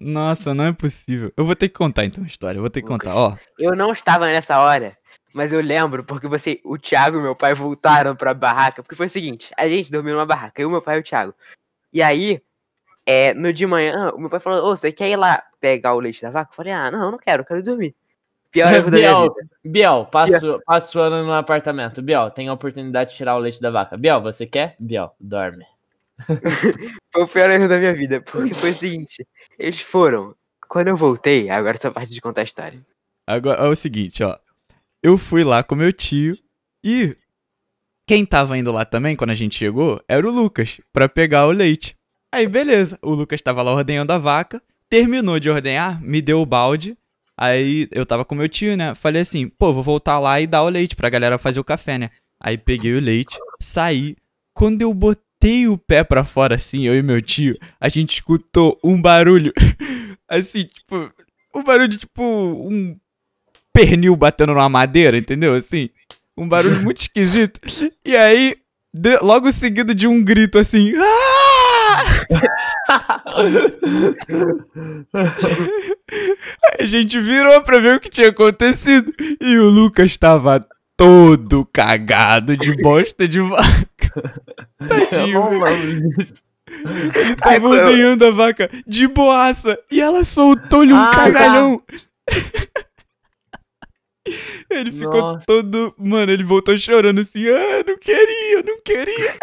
Nossa, 0.00 0.54
não 0.54 0.64
é 0.64 0.72
possível. 0.72 1.32
Eu 1.36 1.44
vou 1.44 1.54
ter 1.54 1.68
que 1.68 1.74
contar 1.74 2.04
então 2.04 2.24
a 2.24 2.26
história. 2.26 2.58
Eu 2.58 2.62
vou 2.62 2.70
ter 2.70 2.82
que 2.82 2.88
contar, 2.88 3.14
ó. 3.14 3.36
Eu 3.58 3.76
não 3.76 3.92
estava 3.92 4.26
nessa 4.26 4.58
hora, 4.58 4.96
mas 5.32 5.52
eu 5.52 5.60
lembro 5.60 6.04
porque 6.04 6.26
você, 6.26 6.60
o 6.64 6.78
Thiago 6.78 7.18
e 7.18 7.22
meu 7.22 7.36
pai 7.36 7.54
voltaram 7.54 8.16
pra 8.16 8.34
barraca. 8.34 8.82
Porque 8.82 8.96
foi 8.96 9.06
o 9.06 9.10
seguinte: 9.10 9.50
a 9.56 9.68
gente 9.68 9.90
dormiu 9.90 10.14
numa 10.14 10.26
barraca, 10.26 10.60
eu, 10.60 10.70
meu 10.70 10.82
pai 10.82 10.96
e 10.96 11.00
o 11.00 11.04
Thiago. 11.04 11.34
E 11.92 12.02
aí, 12.02 12.40
é, 13.04 13.34
no 13.34 13.52
de 13.52 13.66
manhã, 13.66 14.10
o 14.14 14.18
meu 14.18 14.30
pai 14.30 14.40
falou: 14.40 14.70
Ô, 14.70 14.76
você 14.76 14.90
quer 14.92 15.10
ir 15.10 15.16
lá 15.16 15.42
pegar 15.60 15.94
o 15.94 16.00
leite 16.00 16.22
da 16.22 16.30
vaca? 16.30 16.50
Eu 16.52 16.56
falei: 16.56 16.72
Ah, 16.72 16.90
não, 16.90 17.10
não 17.10 17.18
quero, 17.18 17.42
eu 17.42 17.46
quero 17.46 17.62
dormir. 17.62 17.94
Pior 18.50 18.72
erro 18.74 18.90
da 18.90 18.98
minha 18.98 19.10
Biel, 19.10 19.22
vida. 19.22 19.48
Biel, 19.64 20.08
passo, 20.10 20.60
passo 20.64 20.98
o 20.98 21.02
ano 21.02 21.24
no 21.24 21.32
apartamento. 21.32 22.02
Biel, 22.02 22.30
tem 22.30 22.48
a 22.48 22.52
oportunidade 22.52 23.10
de 23.10 23.16
tirar 23.16 23.36
o 23.36 23.38
leite 23.38 23.60
da 23.60 23.70
vaca. 23.70 23.96
Biel, 23.96 24.20
você 24.20 24.46
quer? 24.46 24.76
Biel, 24.78 25.14
dorme. 25.18 25.66
Foi 27.12 27.22
o 27.22 27.28
pior 27.28 27.50
erro 27.50 27.68
da 27.68 27.78
minha 27.78 27.94
vida. 27.94 28.20
Porque 28.20 28.54
foi 28.54 28.70
o 28.70 28.74
seguinte: 28.74 29.26
eles 29.58 29.80
foram. 29.80 30.34
Quando 30.68 30.88
eu 30.88 30.96
voltei, 30.96 31.50
agora 31.50 31.76
essa 31.76 31.90
parte 31.90 32.12
de 32.12 32.20
contar 32.20 32.40
a 32.40 32.44
história. 32.44 32.80
Agora 33.26 33.62
é 33.62 33.68
o 33.68 33.76
seguinte, 33.76 34.22
ó. 34.22 34.38
Eu 35.02 35.18
fui 35.18 35.44
lá 35.44 35.62
com 35.62 35.74
meu 35.74 35.92
tio 35.92 36.38
e 36.84 37.16
quem 38.06 38.24
tava 38.24 38.56
indo 38.56 38.72
lá 38.72 38.84
também 38.84 39.14
quando 39.16 39.30
a 39.30 39.34
gente 39.34 39.56
chegou 39.56 40.00
era 40.08 40.26
o 40.26 40.30
Lucas 40.30 40.80
pra 40.92 41.08
pegar 41.08 41.46
o 41.46 41.52
leite. 41.52 41.96
Aí 42.32 42.46
beleza, 42.46 42.98
o 43.02 43.12
Lucas 43.12 43.42
tava 43.42 43.62
lá 43.62 43.72
ordenhando 43.72 44.12
a 44.12 44.18
vaca, 44.18 44.62
terminou 44.88 45.38
de 45.38 45.50
ordenhar, 45.50 46.00
me 46.02 46.22
deu 46.22 46.40
o 46.40 46.46
balde. 46.46 46.96
Aí 47.36 47.88
eu 47.90 48.06
tava 48.06 48.24
com 48.24 48.34
meu 48.34 48.48
tio, 48.48 48.76
né? 48.76 48.94
Falei 48.94 49.22
assim, 49.22 49.48
pô, 49.48 49.72
vou 49.72 49.82
voltar 49.82 50.18
lá 50.18 50.40
e 50.40 50.46
dar 50.46 50.62
o 50.62 50.68
leite 50.68 50.94
pra 50.96 51.10
galera 51.10 51.38
fazer 51.38 51.60
o 51.60 51.64
café, 51.64 51.98
né? 51.98 52.10
Aí 52.40 52.56
peguei 52.56 52.94
o 52.94 53.00
leite, 53.00 53.38
saí. 53.60 54.16
Quando 54.54 54.82
eu 54.82 54.92
botei 54.92 55.22
o 55.68 55.78
pé 55.78 56.04
pra 56.04 56.24
fora 56.24 56.54
assim, 56.54 56.86
eu 56.86 56.94
e 56.96 57.02
meu 57.02 57.20
tio, 57.20 57.56
a 57.80 57.88
gente 57.88 58.14
escutou 58.14 58.78
um 58.84 59.00
barulho 59.00 59.52
assim, 60.28 60.64
tipo, 60.64 61.10
um 61.54 61.62
barulho 61.62 61.96
tipo 61.96 62.22
um 62.22 62.96
pernil 63.72 64.16
batendo 64.16 64.52
numa 64.54 64.68
madeira, 64.68 65.16
entendeu? 65.16 65.54
Assim, 65.54 65.88
um 66.36 66.48
barulho 66.48 66.80
muito 66.82 67.00
esquisito. 67.02 67.60
E 68.04 68.16
aí, 68.16 68.54
de- 68.94 69.18
logo 69.20 69.50
seguido 69.52 69.94
de 69.94 70.06
um 70.06 70.22
grito 70.22 70.58
assim, 70.58 70.92
"Ah!" 70.96 72.32
a 76.80 76.86
gente 76.86 77.18
virou 77.20 77.60
pra 77.62 77.78
ver 77.78 77.96
o 77.96 78.00
que 78.00 78.08
tinha 78.10 78.28
acontecido 78.28 79.12
e 79.40 79.58
o 79.58 79.68
Lucas 79.68 80.16
tava 80.16 80.60
todo 81.02 81.66
cagado 81.72 82.56
de 82.56 82.74
bosta 82.80 83.26
de 83.26 83.40
vaca. 83.40 84.42
Tadinho, 84.86 85.48
lembro 85.50 86.10
disso. 86.16 86.34
Ele 87.14 87.34
tava 87.36 87.56
eu- 87.56 87.70
ordenhando 87.70 88.24
a 88.24 88.30
vaca 88.30 88.70
de 88.86 89.08
boaça 89.08 89.76
e 89.90 90.00
ela 90.00 90.24
soltou-lhe 90.24 90.92
um 90.92 90.96
Ah, 90.96 91.10
tá. 91.10 91.24
cagalhão. 91.24 91.82
Ele 94.70 94.92
ficou 94.92 95.20
Nossa. 95.20 95.44
todo. 95.44 95.92
Mano, 95.98 96.30
ele 96.30 96.44
voltou 96.44 96.78
chorando 96.78 97.20
assim. 97.20 97.44
Ah, 97.48 97.82
não 97.86 97.98
queria, 97.98 98.62
não 98.64 98.80
queria. 98.84 99.34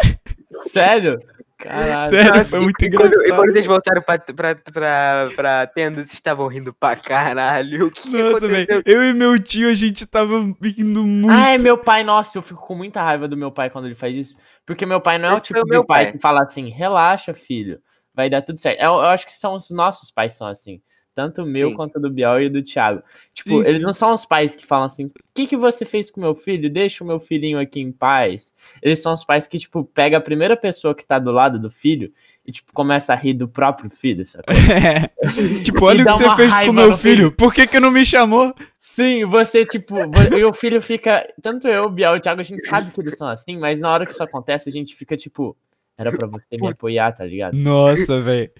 Sério? 0.62 1.18
Caralho. 1.60 2.08
Sério, 2.10 2.30
Nossa, 2.30 2.44
foi 2.46 2.60
muito 2.60 2.82
e 2.84 2.90
quando, 2.90 3.12
E 3.12 3.16
engraçado. 3.16 3.36
quando 3.38 3.52
vocês 3.52 3.66
voltaram 3.66 4.02
pra, 4.02 4.18
pra, 4.18 4.54
pra, 4.56 5.28
pra 5.36 5.66
tenda, 5.66 5.96
vocês 5.96 6.14
estavam 6.14 6.46
rindo 6.48 6.72
pra 6.74 6.96
caralho. 6.96 7.86
O 7.88 8.10
Nossa, 8.10 8.48
velho. 8.48 8.82
Eu 8.86 9.04
e 9.04 9.12
meu 9.12 9.38
tio, 9.38 9.68
a 9.68 9.74
gente 9.74 10.06
tava 10.06 10.40
rindo 10.62 11.04
muito. 11.06 11.30
Ai, 11.38 11.58
meu 11.58 11.76
pai, 11.78 12.02
nossa, 12.02 12.38
eu 12.38 12.42
fico 12.42 12.66
com 12.66 12.74
muita 12.74 13.02
raiva 13.02 13.28
do 13.28 13.36
meu 13.36 13.52
pai 13.52 13.68
quando 13.70 13.86
ele 13.86 13.94
faz 13.94 14.16
isso. 14.16 14.36
Porque 14.66 14.86
meu 14.86 15.00
pai 15.00 15.18
não 15.18 15.28
é 15.28 15.32
o 15.32 15.34
Esse 15.34 15.42
tipo 15.42 15.58
foi 15.60 15.62
o 15.62 15.64
de 15.66 15.70
meu 15.70 15.84
pai, 15.84 16.04
pai. 16.04 16.12
que 16.12 16.18
fala 16.18 16.42
assim, 16.42 16.68
relaxa, 16.70 17.34
filho, 17.34 17.78
vai 18.14 18.30
dar 18.30 18.42
tudo 18.42 18.58
certo. 18.58 18.80
Eu, 18.80 18.92
eu 18.92 19.00
acho 19.06 19.26
que 19.26 19.32
são 19.32 19.54
os 19.54 19.70
nossos 19.70 20.10
pais 20.10 20.32
são 20.36 20.46
assim. 20.48 20.80
Tanto 21.14 21.42
o 21.42 21.46
meu 21.46 21.70
Sim. 21.70 21.74
quanto 21.74 21.96
o 21.96 22.00
do 22.00 22.10
Biel 22.10 22.40
e 22.40 22.46
o 22.46 22.52
do 22.52 22.62
Thiago. 22.62 23.02
Tipo, 23.34 23.62
Sim, 23.62 23.68
eles 23.68 23.82
não 23.82 23.92
são 23.92 24.12
os 24.12 24.24
pais 24.24 24.54
que 24.54 24.64
falam 24.66 24.86
assim, 24.86 25.06
o 25.06 25.12
que, 25.34 25.46
que 25.46 25.56
você 25.56 25.84
fez 25.84 26.10
com 26.10 26.20
meu 26.20 26.34
filho? 26.34 26.70
Deixa 26.70 27.02
o 27.02 27.06
meu 27.06 27.18
filhinho 27.18 27.58
aqui 27.58 27.80
em 27.80 27.92
paz. 27.92 28.54
Eles 28.82 29.00
são 29.00 29.12
os 29.12 29.24
pais 29.24 29.46
que, 29.46 29.58
tipo, 29.58 29.84
pega 29.84 30.18
a 30.18 30.20
primeira 30.20 30.56
pessoa 30.56 30.94
que 30.94 31.04
tá 31.04 31.18
do 31.18 31.32
lado 31.32 31.58
do 31.58 31.70
filho 31.70 32.12
e, 32.46 32.52
tipo, 32.52 32.72
começa 32.72 33.12
a 33.12 33.16
rir 33.16 33.34
do 33.34 33.48
próprio 33.48 33.90
filho, 33.90 34.24
sabe? 34.24 34.44
É. 34.70 35.62
Tipo, 35.62 35.84
olha 35.84 36.02
o 36.02 36.06
que 36.06 36.12
você 36.12 36.36
fez 36.36 36.52
com 36.52 36.72
meu 36.72 36.96
filho. 36.96 37.16
filho. 37.16 37.32
Por 37.32 37.52
que 37.52 37.66
que 37.66 37.80
não 37.80 37.90
me 37.90 38.04
chamou? 38.04 38.54
Sim, 38.78 39.24
você, 39.24 39.66
tipo, 39.66 39.94
e 40.36 40.44
o 40.44 40.52
filho 40.52 40.80
fica. 40.80 41.28
Tanto 41.42 41.68
eu, 41.68 41.84
o 41.84 41.90
Biel 41.90 42.16
e 42.16 42.18
o 42.18 42.20
Thiago, 42.20 42.40
a 42.40 42.44
gente 42.44 42.66
sabe 42.66 42.90
que 42.90 43.00
eles 43.00 43.16
são 43.16 43.28
assim, 43.28 43.56
mas 43.58 43.78
na 43.78 43.90
hora 43.92 44.04
que 44.04 44.12
isso 44.12 44.22
acontece, 44.22 44.68
a 44.68 44.72
gente 44.72 44.94
fica, 44.96 45.16
tipo, 45.16 45.56
era 45.96 46.10
pra 46.10 46.26
você 46.26 46.56
me 46.58 46.68
apoiar, 46.68 47.12
tá 47.12 47.24
ligado? 47.24 47.54
Nossa, 47.54 48.20
velho. 48.20 48.50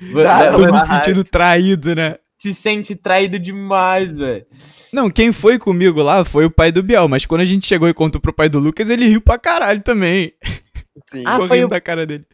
Tô 0.52 0.72
me 0.72 0.80
sentindo 0.80 1.24
traído, 1.24 1.94
né? 1.94 2.16
Se 2.40 2.54
sente 2.54 2.96
traído 2.96 3.38
demais, 3.38 4.10
velho. 4.12 4.46
Não, 4.92 5.10
quem 5.10 5.30
foi 5.32 5.58
comigo 5.58 6.00
lá 6.02 6.24
foi 6.24 6.46
o 6.46 6.50
pai 6.50 6.72
do 6.72 6.82
Biel, 6.82 7.06
mas 7.06 7.26
quando 7.26 7.42
a 7.42 7.44
gente 7.44 7.66
chegou 7.66 7.88
e 7.88 7.94
contou 7.94 8.20
pro 8.20 8.32
pai 8.32 8.48
do 8.48 8.58
Lucas, 8.58 8.88
ele 8.88 9.06
riu 9.06 9.20
pra 9.20 9.38
caralho 9.38 9.80
também. 9.82 10.32
Sim. 11.12 11.22
Ah, 11.26 11.36
foi 11.46 11.64
o- 11.64 11.68
da 11.68 11.80
cara 11.80 12.06
dele. 12.06 12.24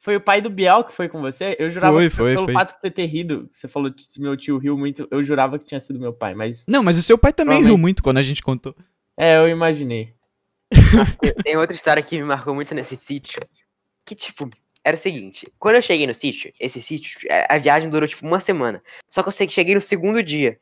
Foi 0.00 0.16
o 0.16 0.20
pai 0.20 0.40
do 0.40 0.48
Biel 0.48 0.84
que 0.84 0.94
foi 0.94 1.08
com 1.08 1.20
você? 1.20 1.54
Eu 1.58 1.68
jurava 1.70 1.96
Foi, 1.96 2.08
que 2.08 2.16
foi, 2.16 2.34
pelo 2.34 2.44
foi. 2.46 2.54
fato 2.54 2.74
de 2.74 2.80
você 2.80 2.90
ter 2.90 3.06
rido, 3.06 3.50
você 3.52 3.68
falou 3.68 3.92
que 3.92 4.04
meu 4.18 4.36
tio 4.36 4.56
riu 4.56 4.78
muito, 4.78 5.06
eu 5.10 5.22
jurava 5.22 5.58
que 5.58 5.66
tinha 5.66 5.80
sido 5.80 5.98
meu 6.00 6.12
pai, 6.12 6.34
mas. 6.34 6.64
Não, 6.66 6.82
mas 6.82 6.96
o 6.96 7.02
seu 7.02 7.18
pai 7.18 7.32
também 7.32 7.62
riu 7.62 7.76
muito 7.76 8.02
quando 8.02 8.16
a 8.18 8.22
gente 8.22 8.42
contou. 8.42 8.74
É, 9.16 9.36
eu 9.36 9.48
imaginei. 9.48 10.14
Tem 11.44 11.56
outra 11.56 11.74
história 11.74 12.02
que 12.02 12.16
me 12.16 12.24
marcou 12.24 12.54
muito 12.54 12.74
nesse 12.74 12.96
sítio. 12.96 13.40
Que, 14.06 14.14
tipo, 14.14 14.48
era 14.88 14.94
o 14.96 14.98
seguinte: 14.98 15.46
quando 15.58 15.76
eu 15.76 15.82
cheguei 15.82 16.06
no 16.06 16.14
sítio, 16.14 16.52
esse 16.58 16.80
sítio, 16.82 17.20
é, 17.30 17.46
a 17.48 17.58
viagem 17.58 17.88
durou, 17.90 18.08
tipo, 18.08 18.26
uma 18.26 18.40
semana. 18.40 18.82
Só 19.08 19.22
que 19.22 19.28
eu 19.28 19.32
sei 19.32 19.46
que 19.46 19.52
cheguei 19.52 19.74
no 19.74 19.80
segundo 19.80 20.22
dia. 20.22 20.58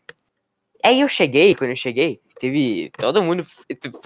Aí 0.85 1.01
eu 1.01 1.09
cheguei, 1.09 1.55
quando 1.55 1.71
eu 1.71 1.77
cheguei, 1.77 2.21
teve. 2.39 2.91
Todo 2.99 3.23
mundo. 3.23 3.47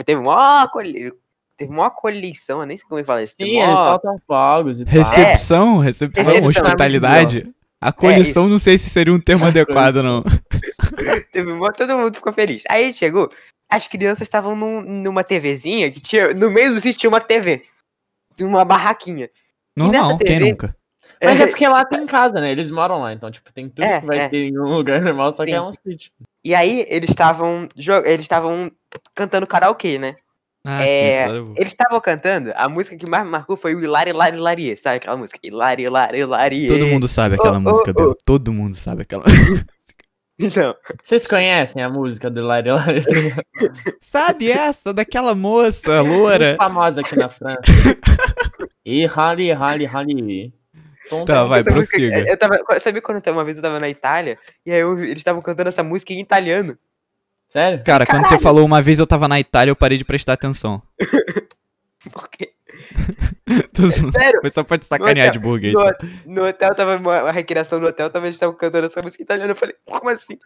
Teve 0.05 0.21
uma 0.21 0.63
acolhe- 0.63 1.13
Teve 1.57 1.73
uma 1.73 1.91
coleição, 1.91 2.61
eu 2.61 2.67
nem 2.67 2.79
sei 2.79 2.87
como 2.89 2.99
é 2.99 3.03
que 3.03 3.07
fala 3.07 3.23
isso. 3.23 3.37
teve 3.37 3.51
Sim, 3.51 3.57
mó- 3.59 3.65
eles 3.65 3.85
soltam 3.85 4.19
fogos 4.27 4.81
e 4.81 4.85
pá. 4.87 4.91
Recepção, 4.93 5.77
recepção, 5.79 6.25
Recepção, 6.25 6.49
hospitalidade. 6.49 7.55
Acolhição, 7.79 8.43
É 8.45 8.47
isso. 8.47 8.53
não 8.53 8.59
sei 8.59 8.79
se 8.79 8.89
seria 8.89 9.13
um 9.13 9.21
termo 9.21 9.45
adequado, 9.45 9.97
não. 10.03 10.23
Teve 11.33 11.53
mó- 11.53 11.71
todo 11.73 11.97
mundo 11.99 12.15
ficou 12.15 12.33
feliz. 12.33 12.63
Aí 12.69 12.93
chegou, 12.95 13.31
as 13.71 13.87
crianças 13.87 14.23
estavam 14.23 14.57
num- 14.57 14.81
numa 14.81 15.23
TVzinha 15.23 15.91
que 15.91 16.01
tinha. 16.01 16.33
No 16.33 16.51
meio 16.51 16.73
do 16.75 16.81
sítio 16.81 16.99
tinha 17.01 17.11
uma 17.11 17.21
TV. 17.21 17.63
Uma 18.41 18.65
barraquinha. 18.65 19.29
Normal, 19.85 20.13
nessa 20.13 20.19
quem 20.25 20.39
TV? 20.39 20.51
nunca? 20.51 20.77
Mas 21.23 21.39
é 21.41 21.47
porque 21.49 21.69
lá 21.69 21.85
tem 21.85 22.07
casa, 22.07 22.41
né? 22.41 22.51
Eles 22.51 22.71
moram 22.71 23.01
lá, 23.03 23.13
então, 23.13 23.31
tipo, 23.31 23.53
tem 23.53 23.69
tudo 23.69 23.85
É, 23.85 24.01
que 24.01 24.07
vai 24.07 24.19
é. 24.21 24.29
ter 24.31 24.45
em 24.45 24.59
um 24.59 24.75
lugar 24.75 25.03
normal, 25.03 25.31
só 25.33 25.45
que 25.45 25.51
Sim. 25.51 25.57
é 25.57 25.61
um 25.61 25.71
sítio. 25.73 26.11
E 26.43 26.55
aí 26.55 26.87
eles 26.89 27.11
estavam 27.11 27.69
eles 28.07 28.21
estavam 28.23 28.71
cantando 29.15 29.47
karaokê, 29.47 29.99
né? 29.99 30.17
Ah, 30.67 30.83
É, 30.85 31.21
história 31.23 31.43
boa. 31.43 31.55
Eles 31.59 31.73
estavam 31.73 32.01
cantando, 32.01 32.53
a 32.55 32.69
música 32.69 32.97
que 32.97 33.09
mais 33.09 33.25
me 33.25 33.31
marcou 33.31 33.57
foi 33.57 33.75
o 33.75 33.81
Hilari 33.83 34.11
Hilari 34.11 34.37
Hilarie, 34.37 34.77
sabe 34.79 34.97
aquela 34.97 35.17
música? 35.17 35.39
Hilari 35.43 35.83
Hilari 35.85 36.19
Hilarie. 36.21 36.69
Todo 36.69 36.87
mundo 36.87 37.07
sabe 37.09 37.35
aquela 37.35 37.57
Oh, 37.59 37.61
música, 37.61 37.93
oh, 37.97 38.11
oh. 38.11 38.15
Todo 38.25 38.53
mundo 38.53 38.75
sabe 38.77 39.03
aquela. 39.03 39.25
Então, 40.43 40.75
Vocês 41.05 41.27
conhecem 41.27 41.83
a 41.83 41.91
música 41.91 42.31
do 42.31 42.41
Lari 42.41 42.71
Lari? 42.71 43.05
sabe 44.01 44.51
essa 44.51 44.91
daquela 44.91 45.35
moça 45.35 46.01
loura? 46.01 46.57
famosa 46.57 47.03
aqui 47.03 47.15
na 47.15 47.29
França. 47.29 47.61
E 48.85 49.07
Rally, 49.07 49.53
Rally, 49.53 49.85
Rally. 49.87 50.55
Tá, 51.27 51.45
vai, 51.45 51.61
essa 51.61 51.71
música- 51.73 51.97
prossiga. 51.99 52.29
eu 52.31 52.37
tava, 52.37 52.59
sabe 52.79 53.01
quando 53.01 53.21
eu- 53.27 53.33
uma 53.33 53.45
vez 53.45 53.57
eu 53.57 53.63
tava 53.63 53.81
na 53.81 53.89
Itália 53.89 54.39
e 54.65 54.71
aí 54.71 54.79
eu- 54.81 54.99
eles 55.03 55.19
estavam 55.19 55.43
cantando 55.43 55.69
essa 55.69 55.83
música 55.83 56.13
em 56.13 56.21
italiano? 56.21 56.79
Sério? 57.49 57.83
Cara, 57.85 58.07
quando 58.07 58.27
você 58.29 58.39
falou 58.39 58.65
uma 58.65 58.81
vez 58.81 58.99
eu 59.01 59.07
tava 59.07 59.27
na 59.27 59.41
Itália, 59.41 59.73
eu 59.73 59.77
parei 59.77 59.99
de 59.99 60.05
prestar 60.05 60.35
atenção. 60.35 60.81
Porque 62.13 62.53
Tô 63.75 63.89
zoando. 63.89 64.13
sério, 64.13 64.41
Foi 64.41 64.51
só 64.51 64.63
pra 64.63 64.79
te 64.79 64.87
sacanear 64.87 65.27
Nossa, 65.27 65.39
de 65.39 65.39
burguês. 65.39 65.75
no, 65.75 66.33
no 66.35 66.47
hotel 66.47 66.75
tava 66.75 66.97
uma, 66.97 67.31
recreação 67.33 67.81
no 67.81 67.89
hotel, 67.89 68.09
tava 68.09 68.27
eles 68.27 68.37
estavam 68.37 68.55
cantando 68.57 68.87
essa 68.87 69.03
música 69.03 69.23
em 69.23 69.25
italiano, 69.25 69.51
eu 69.53 69.57
falei, 69.57 69.75
como 69.85 70.09
assim? 70.11 70.39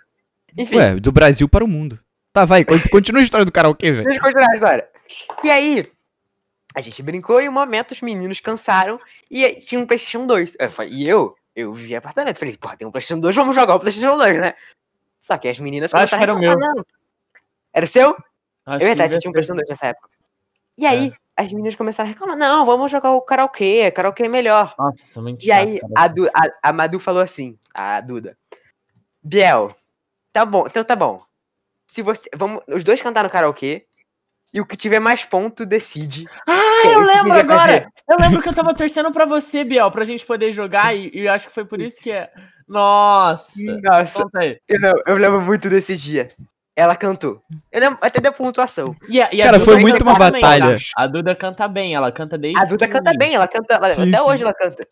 Enfim, 0.57 0.77
Ué, 0.77 0.95
do 0.97 1.13
Brasil 1.13 1.49
para 1.49 1.65
o 1.65 1.69
mundo. 1.69 1.99
Tá, 2.33 2.45
vai, 2.45 2.65
con- 2.65 2.81
continua 2.91 3.21
a 3.21 3.25
história 3.25 3.45
do 3.45 3.53
karaokê, 3.53 3.93
velho. 3.93 4.05
Deixa 4.05 4.19
eu 4.19 4.23
continuar 4.25 4.49
a 4.51 4.55
história. 4.55 4.89
E 5.45 5.51
aí, 5.51 5.87
a 6.75 6.81
gente 6.81 7.03
brincou 7.03 7.41
e 7.41 7.49
um 7.49 7.53
momento 7.53 7.93
os 7.93 8.01
meninos 8.01 8.41
cansaram 8.41 9.01
e 9.31 9.49
tinha 9.61 9.81
um 9.81 9.87
PlayStation 9.87 10.27
2. 10.27 10.57
Eu 10.59 10.71
falei, 10.71 10.93
e 10.93 11.09
eu, 11.09 11.37
eu 11.55 11.73
vi 11.73 11.95
apartamento. 11.95 12.39
Falei, 12.39 12.57
pô, 12.57 12.77
tem 12.77 12.87
um 12.87 12.91
PlayStation 12.91 13.21
2, 13.21 13.35
vamos 13.37 13.55
jogar 13.55 13.77
o 13.77 13.81
PlayStation 13.81 14.19
2, 14.19 14.41
né? 14.41 14.55
Só 15.21 15.39
que 15.39 15.49
as 15.49 15.59
meninas 15.61 15.93
Eu 15.93 16.01
acho 16.01 16.17
que 16.17 16.23
era 16.23 16.35
o 16.35 16.37
reclamar, 16.39 16.75
não. 16.75 16.85
Era 17.73 17.85
o 17.85 17.89
seu? 17.89 18.11
Acho 18.67 18.85
É 18.85 18.89
verdade, 18.89 19.15
você 19.15 19.21
tinha 19.21 19.31
um. 19.31 19.33
PlayStation 19.33 19.57
2 19.57 19.69
nessa 19.69 19.87
época. 19.87 20.09
E 20.77 20.85
aí, 20.85 21.13
as 21.37 21.53
meninas 21.53 21.77
começaram 21.77 22.09
a 22.09 22.13
reclamar, 22.13 22.37
não, 22.37 22.67
vamos 22.67 22.91
jogar 22.91 23.13
o 23.13 23.23
karaokê, 23.23 23.91
karaokê 23.93 24.25
é 24.25 24.29
melhor. 24.29 24.75
Nossa, 24.77 25.23
muito 25.23 25.47
E 25.47 25.53
aí, 25.53 25.81
a. 25.95 26.09
Du- 26.09 26.29
a, 26.29 26.71
a 26.71 26.73
Madu 26.73 26.99
falou 26.99 27.23
assim, 27.23 27.57
a 27.73 28.01
Duda. 28.01 28.37
Biel, 29.23 29.75
tá 30.33 30.45
bom, 30.45 30.67
então 30.67 30.83
tá 30.83 30.97
bom. 30.97 31.23
Se 31.87 32.03
você. 32.03 32.29
Vamos. 32.35 32.63
Os 32.67 32.83
dois 32.83 33.01
cantaram 33.01 33.31
karaokê. 33.31 33.87
E 34.55 34.61
o 34.61 34.65
que 34.67 34.77
tiver 34.77 35.01
mais 35.01 35.25
ponto 35.25 35.67
decide. 35.67 36.29
Ah, 36.49 36.61
quem- 36.83 36.93
eu 36.93 37.01
lembro 37.01 37.33
agora! 37.33 37.59
fazer. 37.67 37.87
Eu 38.09 38.17
lembro 38.21 38.41
que 38.41 38.49
eu 38.49 38.55
tava 38.55 38.73
torcendo 38.73 39.11
pra 39.11 39.27
você, 39.27 39.65
Biel, 39.65 39.91
pra 39.91 40.05
gente 40.05 40.25
poder 40.25 40.53
jogar 40.53 40.95
e, 40.95 41.11
e 41.13 41.27
eu 41.27 41.33
acho 41.33 41.49
que 41.49 41.55
foi 41.55 41.65
por 41.65 41.81
isso 41.81 42.01
que 42.01 42.13
é. 42.13 42.31
Nossa! 42.69 43.51
Nossa, 43.83 44.23
Conta 44.23 44.39
aí. 44.41 44.59
eu, 44.69 44.81
não, 44.81 44.93
eu 45.07 45.17
lembro 45.17 45.41
muito 45.41 45.69
desse 45.69 45.97
dia. 45.97 46.29
Ela 46.77 46.95
cantou. 46.97 47.41
Eu 47.73 47.81
lembro 47.81 47.99
até 48.01 48.21
da 48.21 48.31
pontuação. 48.33 48.95
E 49.09 49.21
a, 49.21 49.29
e 49.33 49.41
a 49.41 49.45
Cara, 49.47 49.59
Duda 49.59 49.71
foi 49.73 49.81
muito 49.81 50.03
uma 50.03 50.13
bem, 50.31 50.41
batalha. 50.41 50.77
A 50.97 51.07
Duda 51.07 51.35
canta 51.35 51.67
bem, 51.69 51.95
ela 51.95 52.11
canta 52.13 52.39
desde. 52.39 52.61
A 52.61 52.65
Duda 52.65 52.87
canta 52.89 53.13
bem, 53.17 53.35
ela 53.35 53.47
canta. 53.49 53.75
ela- 53.75 53.91
Sim, 53.91 54.09
até 54.09 54.19
sim. 54.19 54.23
hoje 54.25 54.43
ela 54.45 54.55
canta. 54.55 54.87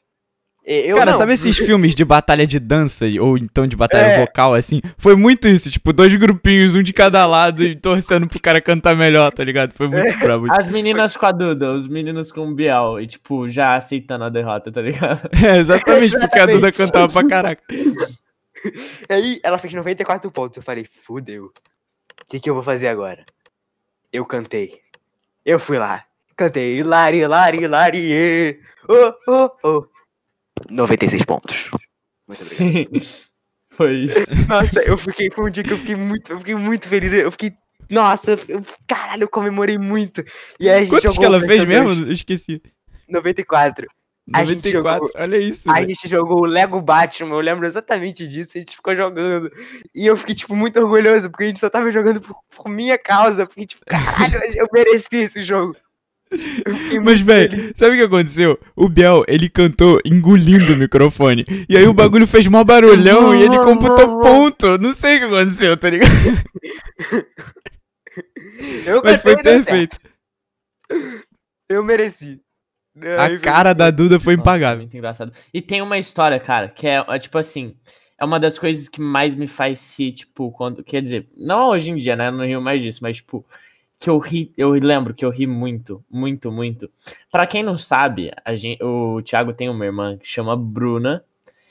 Eu 0.65 0.97
Cara, 0.97 1.11
não. 1.11 1.19
sabe 1.19 1.33
esses 1.33 1.57
filmes 1.67 1.93
de 1.93 2.05
batalha 2.05 2.47
de 2.47 2.61
dança 2.61 3.05
ou 3.21 3.37
então 3.37 3.67
de 3.67 3.75
batalha 3.75 4.07
É. 4.07 4.21
vocal, 4.21 4.55
assim? 4.55 4.81
Foi 4.97 5.17
muito 5.17 5.49
isso, 5.49 5.69
tipo, 5.71 5.93
dois 5.93 6.15
grupinhos, 6.15 6.75
um 6.77 6.83
de 6.85 6.93
cada 6.93 7.27
lado 7.27 7.65
e 7.65 7.75
torcendo 7.75 8.29
pro 8.29 8.41
cara 8.41 8.61
cantar 8.61 8.95
melhor, 8.95 9.33
tá 9.33 9.43
ligado? 9.43 9.73
Foi 9.75 9.89
muito 9.89 10.17
brabo 10.21 10.47
isso. 10.47 10.55
As 10.55 10.71
meninas 10.71 11.17
com 11.17 11.27
a 11.27 11.33
Duda, 11.33 11.73
os 11.75 11.89
meninos 11.89 12.31
com 12.31 12.47
o 12.49 12.55
Biel, 12.55 13.01
e 13.01 13.09
tipo, 13.09 13.49
já 13.49 13.75
aceitando 13.75 14.23
a 14.25 14.29
derrota, 14.29 14.71
tá 14.71 14.81
ligado? 14.81 15.29
É, 15.45 15.57
exatamente, 15.59 16.17
porque 16.19 16.39
a 16.39 16.47
Duda 16.47 16.69
Exatamente. 16.69 16.77
cantava 16.77 17.13
pra 17.13 17.27
caraca. 17.29 17.63
Aí 19.09 19.41
ela 19.43 19.59
fez 19.59 19.73
94 19.75 20.31
pontos. 20.31 20.57
Eu 20.59 20.63
falei, 20.63 20.87
fudeu. 21.05 21.47
O 21.47 21.53
que, 22.29 22.39
que 22.39 22.49
eu 22.49 22.55
vou 22.55 22.63
fazer 22.63 22.87
agora? 22.89 23.25
Eu 24.13 24.25
cantei. 24.25 24.79
Eu 25.45 25.59
fui 25.59 25.79
lá. 25.79 26.05
Cantei. 26.37 26.83
Lari, 26.83 27.27
lari, 27.27 27.67
lari. 27.67 28.61
Oh, 28.89 29.13
oh, 29.29 29.51
oh. 29.65 29.92
96 30.71 31.25
pontos. 31.25 31.71
Muito 32.29 32.43
obrigado. 32.43 33.03
Sim. 33.03 33.23
Foi 33.73 33.95
isso. 33.95 34.19
Nossa, 34.49 34.81
eu 34.83 34.99
fiquei. 34.99 35.31
Foi 35.31 35.47
um 35.47 35.51
dia 35.51 35.65
que 35.65 35.73
eu 35.73 35.79
fiquei 35.79 35.97
muito. 35.97 36.31
Eu 36.31 36.39
fiquei 36.39 36.55
muito 36.55 36.89
feliz. 36.89 37.13
Eu 37.13 37.31
fiquei. 37.31 37.53
Nossa, 37.91 38.33
eu, 38.47 38.63
caralho, 38.87 39.25
eu 39.25 39.29
comemorei 39.29 39.79
muito. 39.79 40.23
E 40.61 40.69
aí 40.69 40.77
a 40.77 40.81
gente 40.81 40.91
Quantos 40.91 41.15
jogou 41.15 41.21
que 41.21 41.37
ela 41.37 41.47
fez 41.47 41.65
mesmo? 41.65 42.07
Eu 42.07 42.13
esqueci. 42.13 42.59
2, 42.59 42.73
94. 43.09 43.87
A 44.33 44.45
gente 44.45 44.73
94, 44.73 45.11
olha 45.17 45.37
isso. 45.37 45.69
A 45.69 45.75
velho. 45.75 45.89
gente 45.89 46.09
jogou 46.09 46.43
o 46.43 46.47
Lego 46.47 46.81
Batman, 46.81 47.35
eu 47.35 47.41
lembro 47.41 47.67
exatamente 47.67 48.29
disso, 48.29 48.53
a 48.55 48.59
gente 48.59 48.77
ficou 48.77 48.95
jogando. 48.95 49.51
E 49.95 50.07
eu 50.07 50.17
fiquei, 50.17 50.35
tipo, 50.35 50.55
muito 50.55 50.79
orgulhoso, 50.79 51.29
porque 51.29 51.45
a 51.45 51.47
gente 51.49 51.59
só 51.59 51.69
tava 51.69 51.91
jogando 51.91 52.21
por, 52.21 52.37
por 52.55 52.69
minha 52.69 52.97
causa. 52.97 53.47
Porque, 53.47 53.67
tipo, 53.67 53.85
caralho, 53.85 54.41
eu 54.55 54.69
mereci 54.73 55.17
esse 55.17 55.43
jogo. 55.43 55.77
Mas, 57.05 57.21
velho, 57.21 57.73
sabe 57.77 57.95
o 57.95 57.99
que 57.99 58.05
aconteceu? 58.05 58.59
O 58.75 58.89
Biel, 58.89 59.25
ele 59.29 59.49
cantou 59.49 60.01
engolindo 60.05 60.73
o 60.73 60.77
microfone. 60.77 61.45
E 61.69 61.77
aí 61.77 61.87
o 61.87 61.95
bagulho 61.95 62.27
fez 62.27 62.47
mó 62.47 62.65
barulhão 62.65 63.35
e 63.35 63.43
ele 63.43 63.59
computou 63.59 64.21
ponto. 64.21 64.79
Não 64.79 64.95
sei 64.95 65.17
o 65.17 65.21
que 65.21 65.27
aconteceu, 65.27 65.77
tá 65.77 65.91
ligado? 65.91 66.11
Eu 68.87 69.03
Mas 69.03 69.23
foi 69.23 69.35
deu 69.37 69.43
perfeito. 69.43 69.97
certo. 69.97 71.27
Eu 71.69 71.83
mereci. 71.83 72.41
A 73.19 73.39
cara 73.39 73.73
da 73.73 73.91
Duda 73.91 74.21
foi 74.21 74.37
Nossa, 74.37 74.43
impagável. 74.43 74.79
muito 74.79 74.97
engraçado. 74.97 75.33
E 75.53 75.63
tem 75.63 75.81
uma 75.81 75.99
história, 75.99 76.39
cara, 76.39 76.69
que 76.69 76.87
é, 76.87 77.03
é, 77.09 77.19
tipo 77.19 77.39
assim, 77.39 77.75
é 78.21 78.25
uma 78.25 78.39
das 78.39 78.59
coisas 78.59 78.89
que 78.89 79.01
mais 79.01 79.35
me 79.35 79.47
faz 79.47 79.79
se, 79.79 80.13
tipo, 80.13 80.53
quando. 80.53 80.85
Quer 80.85 81.01
dizer, 81.01 81.29
não 81.35 81.71
hoje 81.71 81.91
em 81.91 81.97
dia, 81.97 82.15
né? 82.15 82.29
Eu 82.29 82.33
não 82.33 82.45
rio 82.47 82.61
mais 82.61 82.83
disso, 82.83 83.01
mas, 83.03 83.17
tipo, 83.17 83.47
que 84.03 84.11
eu 84.11 84.19
ri, 84.19 84.53
eu 84.59 84.71
lembro 84.73 85.15
que 85.15 85.25
eu 85.25 85.31
ri 85.31 85.47
muito, 85.47 86.05
muito, 86.11 86.51
muito. 86.51 86.91
Pra 87.31 87.47
quem 87.47 87.63
não 87.63 87.79
sabe, 87.79 88.33
a 88.45 88.57
gente, 88.57 88.83
o 88.83 89.23
Thiago 89.23 89.53
tem 89.53 89.69
uma 89.71 89.85
irmã 89.85 90.19
que 90.19 90.27
chama 90.27 90.57
Bruna. 90.57 91.23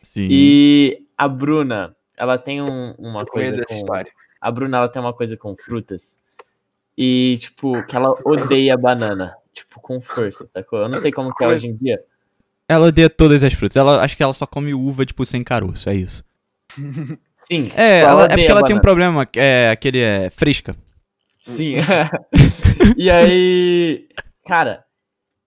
Sim. 0.01 0.27
E 0.31 1.03
a 1.17 1.27
Bruna, 1.27 1.93
ela 2.15 2.37
tem 2.37 2.61
um- 2.61 2.93
uma 2.97 3.19
Eu 3.21 3.25
coisa 3.25 3.61
com... 3.67 3.73
história. 3.75 4.09
A 4.39 4.49
Bruna, 4.49 4.77
ela 4.77 4.87
tem 4.87 5.01
uma 5.01 5.11
coisa 5.13 5.35
com 5.35 5.55
frutas. 5.57 6.19
E, 6.97 7.37
tipo, 7.39 7.83
que 7.85 7.95
ela 7.97 8.15
odeia 8.23 8.77
banana. 8.77 9.35
Tipo, 9.53 9.81
com 9.81 9.99
força, 9.99 10.47
sacou? 10.53 10.79
Eu 10.79 10.87
não 10.87 10.97
sei 10.97 11.11
como 11.11 11.33
que 11.35 11.43
é 11.43 11.47
hoje 11.47 11.67
em 11.67 11.75
dia. 11.75 12.01
Ela 12.67 12.87
odeia 12.87 13.09
todas 13.09 13.43
as 13.43 13.51
frutas. 13.53 13.75
Ela, 13.75 14.01
acho 14.01 14.15
que 14.15 14.23
ela 14.23 14.31
só 14.33 14.45
come 14.47 14.73
uva, 14.73 15.05
tipo, 15.05 15.25
sem 15.25 15.43
caroço, 15.43 15.89
é 15.89 15.95
isso. 15.95 16.23
Sim. 17.35 17.69
É, 17.75 17.99
ela 17.99 18.11
ela- 18.11 18.23
é 18.25 18.27
porque 18.29 18.51
ela 18.51 18.61
tem 18.61 18.75
um 18.75 18.79
banana. 18.79 18.81
problema, 18.81 19.25
que 19.25 19.37
é 19.39 19.69
aquele 19.71 19.99
é 19.99 20.29
fresca. 20.29 20.73
Sim. 21.41 21.75
e 22.95 23.09
aí, 23.09 24.07
cara, 24.47 24.83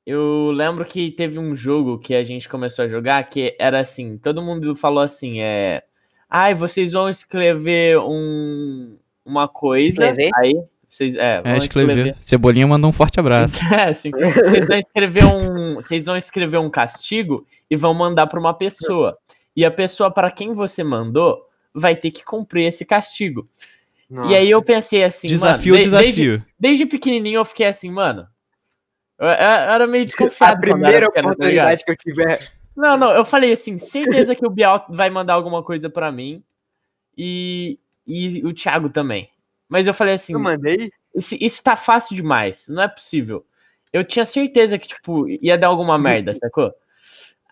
eu 0.06 0.50
lembro 0.52 0.84
que 0.84 1.10
teve 1.10 1.38
um 1.38 1.56
jogo 1.56 1.98
que 1.98 2.14
a 2.14 2.22
gente 2.22 2.48
começou 2.48 2.84
a 2.84 2.88
jogar 2.88 3.28
que 3.28 3.56
era 3.58 3.80
assim, 3.80 4.18
todo 4.18 4.42
mundo 4.42 4.74
falou 4.76 5.02
assim, 5.02 5.40
é, 5.40 5.82
ai, 6.28 6.54
vocês 6.54 6.92
vão 6.92 7.08
escrever 7.08 7.98
um 7.98 8.98
uma 9.24 9.48
coisa, 9.48 9.88
Escrever? 9.88 10.30
aí 10.36 10.54
vocês 10.86 11.16
é, 11.16 11.40
vão 11.40 11.52
É, 11.52 11.58
escrever. 11.58 12.16
Cebolinha 12.20 12.66
manda 12.66 12.86
um 12.86 12.92
forte 12.92 13.18
abraço. 13.20 13.58
É, 13.72 13.88
assim, 13.88 14.10
vocês 14.10 14.66
vão 14.66 14.78
escrever 14.78 15.24
um, 15.24 15.74
vocês 15.76 16.06
vão 16.06 16.16
escrever 16.16 16.58
um 16.58 16.70
castigo 16.70 17.46
e 17.70 17.76
vão 17.76 17.94
mandar 17.94 18.26
para 18.26 18.38
uma 18.38 18.54
pessoa. 18.54 19.16
E 19.56 19.64
a 19.64 19.70
pessoa 19.70 20.10
para 20.10 20.30
quem 20.30 20.52
você 20.52 20.84
mandou 20.84 21.48
vai 21.72 21.96
ter 21.96 22.10
que 22.10 22.24
cumprir 22.24 22.66
esse 22.66 22.84
castigo. 22.84 23.48
E 24.10 24.34
aí 24.36 24.50
eu 24.50 24.62
pensei 24.62 25.02
assim, 25.04 25.26
desafio, 25.26 25.74
mano, 25.74 25.84
de- 25.84 25.90
Desde, 25.90 26.12
desafio. 26.22 26.46
desde 26.58 26.86
pequenininho 26.86 27.38
eu 27.38 27.44
fiquei 27.44 27.66
assim, 27.66 27.90
mano. 27.90 28.26
Eu, 29.18 29.26
eu- 29.26 29.32
eu 29.34 29.38
era 29.72 29.86
meio 29.86 30.04
desconfiado. 30.04 30.52
A 30.54 30.56
primeira 30.58 31.06
pequeno, 31.06 31.12
tá 31.12 31.20
oportunidade 31.32 31.84
que 31.84 31.90
eu 31.90 31.96
tiver. 31.96 32.52
Não, 32.76 32.96
não, 32.96 33.10
eu 33.12 33.24
falei 33.24 33.52
assim, 33.52 33.78
certeza 33.78 34.34
que 34.34 34.44
o 34.46 34.50
Bial 34.50 34.84
vai 34.90 35.08
mandar 35.08 35.34
alguma 35.34 35.62
coisa 35.62 35.88
pra 35.88 36.10
mim. 36.12 36.42
E, 37.16 37.78
e 38.06 38.44
o 38.44 38.52
Thiago 38.52 38.90
também. 38.90 39.30
Mas 39.68 39.86
eu 39.86 39.94
falei 39.94 40.14
assim, 40.14 40.34
Eu 40.34 40.40
mandei. 40.40 40.90
isso, 41.14 41.36
isso 41.40 41.62
tá 41.62 41.76
fácil 41.76 42.14
demais, 42.16 42.66
não 42.68 42.82
é 42.82 42.88
possível. 42.88 43.46
Eu 43.92 44.04
tinha 44.04 44.24
certeza 44.24 44.78
que, 44.78 44.88
tipo, 44.88 45.28
ia 45.28 45.56
dar 45.56 45.68
alguma 45.68 45.96
merda, 45.98 46.34
sacou? 46.34 46.72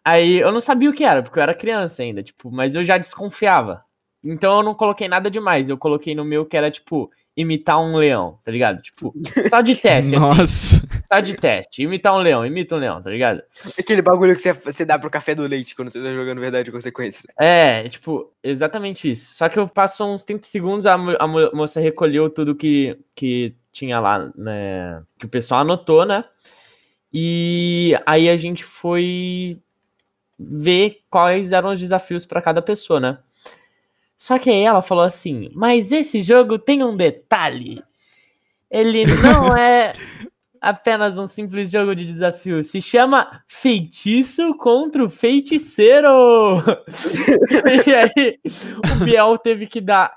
Aí 0.05 0.41
eu 0.41 0.51
não 0.51 0.61
sabia 0.61 0.91
o 0.91 0.93
que 0.93 1.05
era, 1.05 1.23
porque 1.23 1.39
eu 1.39 1.43
era 1.43 1.55
criança 1.55 2.03
ainda, 2.03 2.23
tipo, 2.23 2.51
mas 2.51 2.75
eu 2.75 2.83
já 2.85 2.99
desconfiava. 2.99 3.85
Então 4.25 4.59
eu 4.59 4.63
não 4.63 4.75
coloquei 4.75 5.09
nada 5.09 5.31
demais, 5.31 5.69
eu 5.69 5.77
coloquei 5.77 6.15
no 6.15 6.25
meu 6.25 6.47
que 6.47 6.57
era, 6.57 6.71
tipo, 6.71 7.11
imitar 7.37 7.81
um 7.81 7.97
leão, 7.97 8.39
tá 8.45 8.51
ligado? 8.53 8.81
Tipo, 8.83 9.13
só 9.49 9.61
de 9.61 9.75
teste, 9.75 10.15
assim, 10.15 10.25
Nossa. 10.29 10.89
só 11.09 11.19
de 11.19 11.37
teste. 11.37 11.83
Imitar 11.83 12.15
um 12.15 12.19
leão, 12.19 12.45
imita 12.47 12.77
um 12.77 12.79
leão, 12.79 13.03
tá 13.03 13.11
ligado? 13.11 13.43
Aquele 13.79 14.03
bagulho 14.03 14.37
que 14.37 14.43
você, 14.43 14.53
você 14.53 14.85
dá 14.85 14.99
pro 14.99 15.11
café 15.11 15.35
do 15.35 15.43
leite 15.43 15.75
quando 15.75 15.91
você 15.91 16.01
tá 16.01 16.13
jogando 16.13 16.41
verdade 16.41 16.69
e 16.69 16.73
consequência. 16.73 17.29
É, 17.39 17.89
tipo, 17.89 18.31
exatamente 18.45 19.11
isso. 19.11 19.35
Só 19.35 19.49
que 19.49 19.59
eu 19.59 19.67
passo 19.67 20.05
uns 20.05 20.25
30 20.25 20.47
segundos, 20.47 20.87
a, 20.87 20.97
mo- 20.97 21.17
a 21.19 21.27
mo- 21.27 21.51
moça 21.55 21.81
recolheu 21.81 22.29
tudo 22.31 22.55
que, 22.55 22.97
que 23.15 23.55
tinha 23.73 23.99
lá, 23.99 24.31
né? 24.37 25.03
Que 25.19 25.27
o 25.27 25.29
pessoal 25.29 25.63
anotou, 25.63 26.05
né? 26.05 26.25
E 27.13 27.99
aí 28.07 28.29
a 28.29 28.37
gente 28.37 28.65
foi 28.65 29.59
ver 30.39 31.01
quais 31.11 31.53
eram 31.53 31.71
os 31.73 31.81
desafios 31.81 32.25
para 32.27 32.43
cada 32.43 32.63
pessoa, 32.63 32.99
né? 33.01 33.19
Só 34.23 34.39
que 34.39 34.49
aí 34.49 34.61
ela 34.63 34.81
falou 34.81 35.03
assim: 35.03 35.51
Mas 35.53 35.91
esse 35.91 36.23
jogo 36.23 36.57
tem 36.57 36.85
um 36.85 36.97
detalhe. 36.97 37.83
Ele 38.71 39.05
não 39.05 39.49
é 39.59 39.95
apenas 40.61 41.19
um 41.19 41.27
simples 41.27 41.69
jogo 41.73 41.93
de 41.93 42.07
desafio. 42.07 42.63
Se 42.63 42.81
chama 42.81 43.43
Feitiço 43.49 44.55
contra 44.59 45.05
o 45.05 45.11
Feiticeiro. 45.11 46.09
e 47.85 47.93
aí, 47.93 48.39
o 48.95 49.05
Biel 49.05 49.37
teve 49.39 49.67
que 49.67 49.81
dar. 49.81 50.17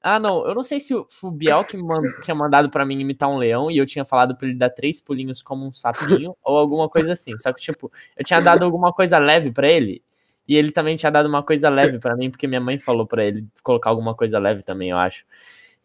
Ah, 0.00 0.20
não, 0.20 0.46
eu 0.46 0.54
não 0.54 0.62
sei 0.62 0.78
se 0.78 0.94
o, 0.94 1.06
Biel 1.32 1.64
que 1.64 1.76
man- 1.76 2.00
tinha 2.22 2.36
mandado 2.36 2.70
pra 2.70 2.86
mim 2.86 3.00
imitar 3.00 3.28
um 3.28 3.38
leão 3.38 3.72
e 3.72 3.76
eu 3.76 3.86
tinha 3.86 4.04
falado 4.04 4.36
pra 4.36 4.46
ele 4.46 4.56
dar 4.56 4.70
três 4.70 5.00
pulinhos 5.00 5.42
como 5.42 5.66
um 5.66 5.72
sapinho 5.72 6.36
ou 6.44 6.56
alguma 6.56 6.88
coisa 6.88 7.14
assim. 7.14 7.36
Só 7.40 7.52
que, 7.52 7.60
tipo, 7.60 7.90
eu 8.16 8.24
tinha 8.24 8.40
dado 8.40 8.64
alguma 8.64 8.92
coisa 8.92 9.18
leve 9.18 9.50
pra 9.50 9.68
ele 9.68 10.00
e 10.46 10.56
ele 10.56 10.72
também 10.72 10.96
tinha 10.96 11.10
dado 11.10 11.28
uma 11.28 11.42
coisa 11.42 11.68
leve 11.68 11.98
pra 11.98 12.16
mim, 12.16 12.30
porque 12.30 12.46
minha 12.46 12.60
mãe 12.60 12.78
falou 12.78 13.06
pra 13.06 13.24
ele 13.24 13.46
colocar 13.62 13.90
alguma 13.90 14.14
coisa 14.14 14.38
leve 14.38 14.62
também, 14.62 14.90
eu 14.90 14.98
acho. 14.98 15.24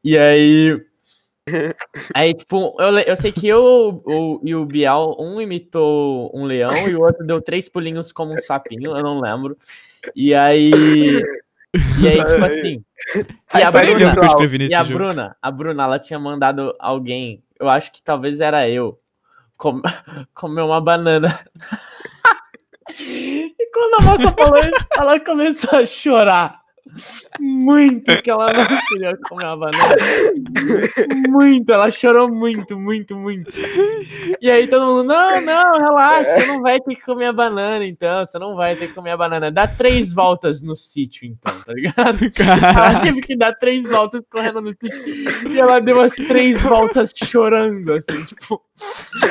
E 0.04 0.18
aí. 0.18 0.82
Aí, 2.14 2.34
tipo, 2.34 2.76
eu, 2.78 2.98
eu 3.00 3.16
sei 3.16 3.32
que 3.32 3.48
eu 3.48 4.02
o, 4.06 4.42
e 4.44 4.54
o 4.54 4.66
Bial, 4.66 5.16
um 5.18 5.40
imitou 5.40 6.30
um 6.34 6.44
leão 6.44 6.90
e 6.90 6.94
o 6.94 7.00
outro 7.00 7.26
deu 7.26 7.42
três 7.42 7.70
pulinhos 7.70 8.12
como 8.12 8.34
um 8.34 8.38
sapinho, 8.38 8.98
eu 8.98 9.02
não 9.02 9.22
lembro. 9.22 9.58
E 10.14 10.34
aí. 10.34 10.70
E 12.02 12.08
aí, 12.08 12.24
tipo 12.24 12.46
assim. 12.46 12.84
E 13.56 13.64
a 13.64 13.72
Bruna, 13.72 14.14
e 14.70 14.74
a. 14.74 14.84
Bruna, 14.84 15.38
a 15.42 15.52
Bruna, 15.52 15.84
ela 15.84 16.00
tinha 16.00 16.20
mandado 16.20 16.76
alguém, 16.80 17.42
eu 17.58 17.70
acho 17.70 17.92
que 17.94 18.04
talvez 18.04 18.42
era 18.42 18.68
eu, 18.70 19.00
com- 19.56 19.82
comer 20.36 20.64
uma 20.64 20.82
banana. 20.82 21.40
Quando 23.78 23.94
a 23.94 24.02
moça 24.02 24.32
falou 24.32 24.58
isso, 24.58 24.88
ela 24.98 25.20
começou 25.20 25.78
a 25.78 25.86
chorar. 25.86 26.67
Muito 27.40 28.22
que 28.22 28.30
ela 28.30 28.46
não 28.52 28.82
queria 28.88 29.18
comer 29.18 29.46
uma 29.46 29.58
banana. 29.58 29.96
Muito, 31.30 31.72
ela 31.72 31.92
chorou 31.92 32.30
muito, 32.30 32.78
muito, 32.80 33.16
muito. 33.16 33.52
E 34.42 34.50
aí 34.50 34.68
todo 34.68 34.86
mundo, 34.86 35.04
não, 35.04 35.42
não, 35.42 35.80
relaxa, 35.80 36.40
você 36.40 36.46
não 36.48 36.62
vai 36.62 36.80
ter 36.80 36.96
que 36.96 37.04
comer 37.04 37.28
a 37.28 37.34
banana 37.34 37.86
então, 37.86 38.26
você 38.26 38.40
não 38.40 38.56
vai 38.56 38.76
ter 38.76 38.88
que 38.88 38.94
comer 38.94 39.12
a 39.12 39.18
banana. 39.18 39.52
Dá 39.52 39.68
três 39.68 40.14
voltas 40.14 40.62
no 40.62 40.76
sítio 40.76 41.26
então, 41.26 41.60
tá 41.62 41.74
ligado? 41.74 42.20
Ela 42.40 42.60
Caraca. 42.60 43.02
teve 43.02 43.20
que 43.22 43.36
dar 43.36 43.54
três 43.54 43.84
voltas 43.84 44.22
correndo 44.30 44.62
no 44.62 44.72
sítio. 44.72 45.52
E 45.52 45.60
ela 45.60 45.80
deu 45.80 46.02
as 46.02 46.14
três 46.14 46.62
voltas 46.62 47.14
chorando, 47.16 47.94
assim, 47.94 48.26
tipo. 48.26 48.62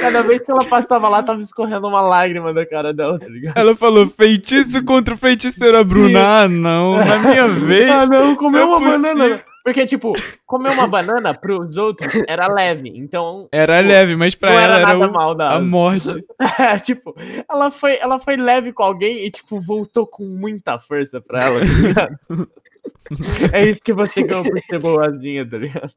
Cada 0.01 0.23
vez 0.23 0.43
que 0.43 0.51
ela 0.51 0.65
passava 0.65 1.09
lá, 1.09 1.23
tava 1.23 1.41
escorrendo 1.41 1.87
uma 1.87 2.01
lágrima 2.01 2.53
da 2.53 2.67
cara 2.67 2.93
dela, 2.93 3.17
tá 3.17 3.29
ligado? 3.29 3.57
Ela 3.57 3.77
falou 3.77 4.09
feitiço 4.09 4.83
contra 4.85 5.15
o 5.15 5.17
feiticeiro. 5.17 5.79
A 5.79 5.85
Bruna, 5.85 6.43
ah, 6.43 6.49
não. 6.49 6.97
Na 6.97 7.19
minha 7.21 7.46
vez. 7.49 7.91
Ah, 7.91 8.07
não, 8.07 8.35
comeu 8.37 8.67
não 8.67 8.75
é 8.75 8.77
uma 8.79 8.91
banana. 8.91 9.45
Porque, 9.65 9.85
tipo, 9.85 10.13
comer 10.47 10.71
uma 10.75 10.87
banana 10.87 11.35
pros 11.35 11.77
outros 11.77 12.23
era 12.29 12.47
leve. 12.47 12.89
Então, 12.95 13.49
Era 13.51 13.79
Tipo, 13.79 13.89
leve, 13.89 14.15
mas 14.17 14.35
pra 14.37 14.51
ela 14.53 14.63
era 14.63 14.75
era 14.79 14.95
nada 15.09 15.27
o- 15.29 15.35
da. 15.35 15.49
a 15.57 15.61
morte. 15.61 16.25
É, 16.61 16.79
tipo, 16.79 17.17
ela 17.51 17.71
foi, 17.73 17.97
ela 17.97 18.21
foi 18.21 18.37
leve 18.37 18.73
com 18.73 18.85
alguém 18.85 19.27
e, 19.27 19.31
tipo, 19.31 19.59
voltou 19.59 20.07
com 20.07 20.25
muita 20.25 20.79
força 20.79 21.21
pra 21.21 21.45
ela, 21.47 21.59
tá 21.61 21.67
ligado? 21.67 22.49
É 23.53 23.69
isso 23.69 23.83
que 23.83 23.93
você 23.93 24.23
ganhou 24.23 24.45
por 24.45 24.59
ser 24.61 24.81
boazinha, 24.81 25.49
tá 25.49 25.59
ligado? 25.59 25.91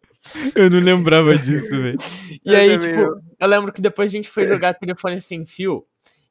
Eu 0.56 0.70
não 0.72 0.80
lembrava 0.80 1.38
disso, 1.38 1.70
velho. 1.70 1.98
E 2.44 2.52
Eu 2.52 2.56
aí, 2.56 2.78
também 2.80 2.94
tipo, 2.96 3.22
eu 3.40 3.48
lembro 3.48 3.72
que 3.72 3.82
depois 3.82 4.10
a 4.12 4.16
gente 4.16 4.30
foi 4.30 4.48
jogar 4.48 4.74
telefone 4.76 5.20
sem 5.22 5.46
fio. 5.46 5.84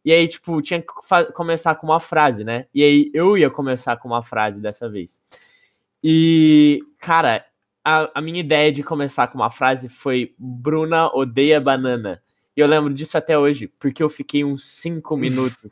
E 0.05 0.13
aí, 0.13 0.27
tipo, 0.29 0.61
tinha 0.63 0.81
que 0.81 0.87
começar 1.35 1.75
com 1.75 1.87
uma 1.87 2.01
frase, 2.01 2.45
né? 2.45 2.67
E 2.75 2.83
aí 2.83 3.11
eu 3.13 3.37
ia 3.37 3.51
começar 3.51 3.97
com 3.97 4.09
uma 4.09 4.23
frase 4.23 4.61
dessa 4.61 4.89
vez. 4.89 5.21
E, 6.03 6.81
cara, 7.01 7.45
a, 7.85 8.11
a 8.19 8.21
minha 8.21 8.41
ideia 8.41 8.71
de 8.71 8.83
começar 8.83 9.29
com 9.29 9.39
uma 9.39 9.51
frase 9.51 9.89
foi 9.89 10.35
Bruna 10.39 11.09
odeia 11.15 11.61
banana. 11.61 12.23
E 12.57 12.61
eu 12.61 12.67
lembro 12.67 12.93
disso 12.93 13.17
até 13.19 13.39
hoje, 13.39 13.69
porque 13.79 14.03
eu 14.03 14.09
fiquei 14.09 14.45
uns 14.45 14.65
cinco 14.65 15.17
minutos 15.19 15.71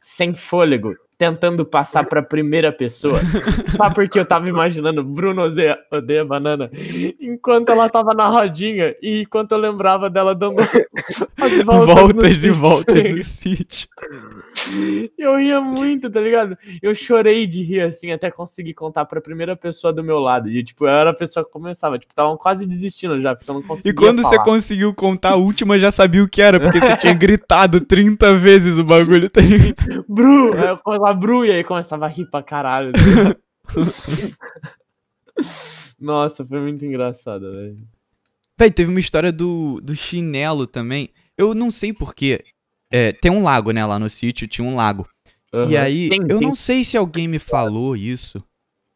sem 0.00 0.34
fôlego, 0.34 0.94
tentando 1.18 1.66
passar 1.66 2.04
pra 2.04 2.22
primeira 2.22 2.70
pessoa, 2.70 3.18
só 3.66 3.90
porque 3.90 4.18
eu 4.20 4.24
tava 4.24 4.48
imaginando 4.48 5.02
Bruno 5.02 5.42
odeia, 5.42 5.76
odeia 5.90 6.24
banana, 6.24 6.70
enquanto 7.20 7.70
ela 7.70 7.88
tava 7.90 8.14
na 8.14 8.28
rodinha 8.28 8.94
e 9.02 9.22
enquanto 9.22 9.50
eu 9.50 9.58
lembrava 9.58 10.08
dela 10.08 10.32
dando 10.32 10.60
as 11.36 11.62
voltas, 11.64 11.86
Voltas 11.98 12.44
e 12.44 12.50
voltas 12.50 13.10
no 13.10 13.22
sítio. 13.24 13.88
Eu 15.16 15.36
ria 15.36 15.60
muito, 15.60 16.08
tá 16.08 16.20
ligado? 16.20 16.56
Eu 16.80 16.94
chorei 16.94 17.46
de 17.46 17.62
rir 17.62 17.80
assim 17.80 18.12
até 18.12 18.30
conseguir 18.30 18.74
contar 18.74 19.04
pra 19.04 19.20
primeira 19.20 19.56
pessoa 19.56 19.92
do 19.92 20.04
meu 20.04 20.18
lado. 20.20 20.48
E 20.48 20.62
tipo, 20.62 20.84
eu 20.84 20.88
era 20.88 21.10
a 21.10 21.14
pessoa 21.14 21.44
que 21.44 21.50
começava, 21.50 21.98
tipo, 21.98 22.12
estavam 22.12 22.36
quase 22.36 22.64
desistindo 22.66 23.20
já, 23.20 23.34
porque 23.34 23.50
eu 23.50 23.54
não 23.54 23.62
conseguia 23.62 23.90
E 23.90 23.94
quando 23.94 24.22
você 24.22 24.36
falar. 24.36 24.44
conseguiu 24.44 24.94
contar 24.94 25.30
a 25.30 25.36
última, 25.36 25.78
já 25.78 25.90
sabia 25.90 26.22
o 26.22 26.28
que 26.28 26.40
era, 26.40 26.60
porque 26.60 26.78
você 26.80 26.96
tinha 26.96 27.14
gritado 27.14 27.80
30 27.80 28.36
vezes 28.36 28.78
o 28.78 28.84
bagulho. 28.84 29.28
Tá? 29.28 29.40
Bru! 30.08 30.50
Aí 30.56 30.68
eu 30.68 30.78
Bru 31.12 31.44
e 31.44 31.50
aí 31.52 31.62
começava 31.64 32.06
a 32.06 32.08
rir 32.08 32.26
pra 32.30 32.42
caralho. 32.42 32.92
Nossa, 36.00 36.44
foi 36.44 36.60
muito 36.60 36.84
engraçado, 36.84 37.50
velho. 37.52 37.76
Véi, 38.58 38.70
teve 38.70 38.90
uma 38.90 39.00
história 39.00 39.30
do, 39.32 39.80
do 39.80 39.94
chinelo 39.94 40.66
também. 40.66 41.10
Eu 41.36 41.54
não 41.54 41.70
sei 41.70 41.92
porquê. 41.92 42.42
É, 42.90 43.12
tem 43.12 43.30
um 43.30 43.42
lago, 43.42 43.70
né? 43.70 43.84
Lá 43.84 43.98
no 43.98 44.08
sítio 44.10 44.48
tinha 44.48 44.66
um 44.66 44.74
lago. 44.74 45.08
E 45.52 45.76
Aham. 45.76 45.80
aí, 45.80 46.08
Tem- 46.08 46.20
eu 46.22 46.38
tem- 46.38 46.48
não 46.48 46.54
sei 46.54 46.82
se 46.84 46.96
alguém 46.96 47.28
me 47.28 47.38
falou 47.38 47.96
isso. 47.96 48.42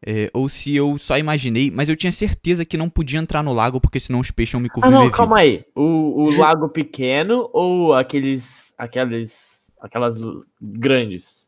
é, 0.04 0.28
ou 0.34 0.48
se 0.48 0.74
eu 0.74 0.98
só 0.98 1.16
imaginei, 1.16 1.70
mas 1.70 1.88
eu 1.88 1.94
tinha 1.94 2.10
certeza 2.10 2.64
que 2.64 2.76
não 2.76 2.90
podia 2.90 3.20
entrar 3.20 3.40
no 3.40 3.52
lago, 3.52 3.80
porque 3.80 4.00
senão 4.00 4.18
os 4.18 4.32
peixes 4.32 4.52
iam 4.52 4.60
me 4.60 4.66
Ah, 4.68 4.72
comer 4.72 4.90
não, 4.90 5.02
vivo. 5.04 5.12
calma 5.12 5.38
aí. 5.38 5.64
O, 5.76 6.24
o 6.24 6.30
lago 6.36 6.68
pequeno 6.68 7.48
ou 7.52 7.94
aqueles. 7.94 8.74
aqueles. 8.76 9.70
aquelas 9.80 10.16
grandes? 10.60 11.41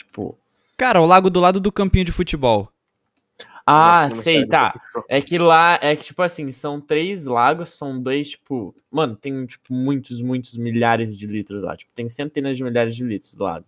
Tipo. 0.00 0.38
Cara, 0.76 1.00
o 1.00 1.06
lago 1.06 1.28
do 1.28 1.40
lado 1.40 1.60
do 1.60 1.70
campinho 1.70 2.04
de 2.04 2.12
futebol. 2.12 2.72
Ah, 3.66 4.10
sei, 4.14 4.46
tá. 4.46 4.74
É 5.08 5.20
que 5.20 5.38
lá, 5.38 5.78
é 5.80 5.94
que, 5.94 6.04
tipo 6.04 6.22
assim, 6.22 6.50
são 6.50 6.80
três 6.80 7.26
lagos, 7.26 7.70
são 7.70 8.00
dois, 8.00 8.30
tipo. 8.30 8.74
Mano, 8.90 9.14
tem, 9.14 9.46
tipo, 9.46 9.72
muitos, 9.72 10.20
muitos 10.20 10.56
milhares 10.56 11.16
de 11.16 11.26
litros 11.26 11.62
lá. 11.62 11.76
Tipo, 11.76 11.92
tem 11.94 12.08
centenas 12.08 12.56
de 12.56 12.64
milhares 12.64 12.96
de 12.96 13.04
litros 13.04 13.34
do 13.34 13.44
lago. 13.44 13.66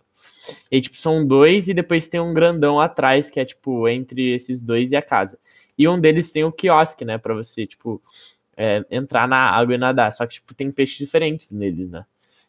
E, 0.70 0.80
tipo, 0.80 0.96
são 0.96 1.24
dois 1.26 1.68
e 1.68 1.74
depois 1.74 2.08
tem 2.08 2.20
um 2.20 2.32
grandão 2.34 2.80
atrás, 2.80 3.30
que 3.30 3.38
é, 3.38 3.44
tipo, 3.44 3.86
entre 3.88 4.34
esses 4.34 4.62
dois 4.62 4.90
e 4.92 4.96
a 4.96 5.02
casa. 5.02 5.38
E 5.76 5.86
um 5.86 6.00
deles 6.00 6.30
tem 6.30 6.44
o 6.44 6.52
quiosque, 6.52 7.04
né, 7.04 7.18
pra 7.18 7.34
você, 7.34 7.66
tipo, 7.66 8.02
é, 8.56 8.84
entrar 8.90 9.28
na 9.28 9.50
água 9.50 9.74
e 9.74 9.78
nadar. 9.78 10.12
Só 10.12 10.26
que, 10.26 10.34
tipo, 10.34 10.54
tem 10.54 10.70
peixes 10.72 10.98
diferentes 10.98 11.52
neles, 11.52 11.90
né? 11.90 12.04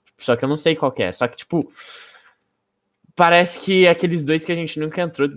Tipo, 0.05 0.23
só 0.23 0.35
que 0.35 0.45
eu 0.45 0.49
não 0.49 0.57
sei 0.57 0.75
qual 0.75 0.91
que 0.91 1.03
é. 1.03 1.11
Só 1.11 1.27
que, 1.27 1.37
tipo. 1.37 1.71
Parece 3.15 3.59
que 3.59 3.87
aqueles 3.87 4.25
dois 4.25 4.43
que 4.43 4.51
a 4.51 4.55
gente 4.55 4.79
nunca 4.79 5.01
entrou, 5.01 5.29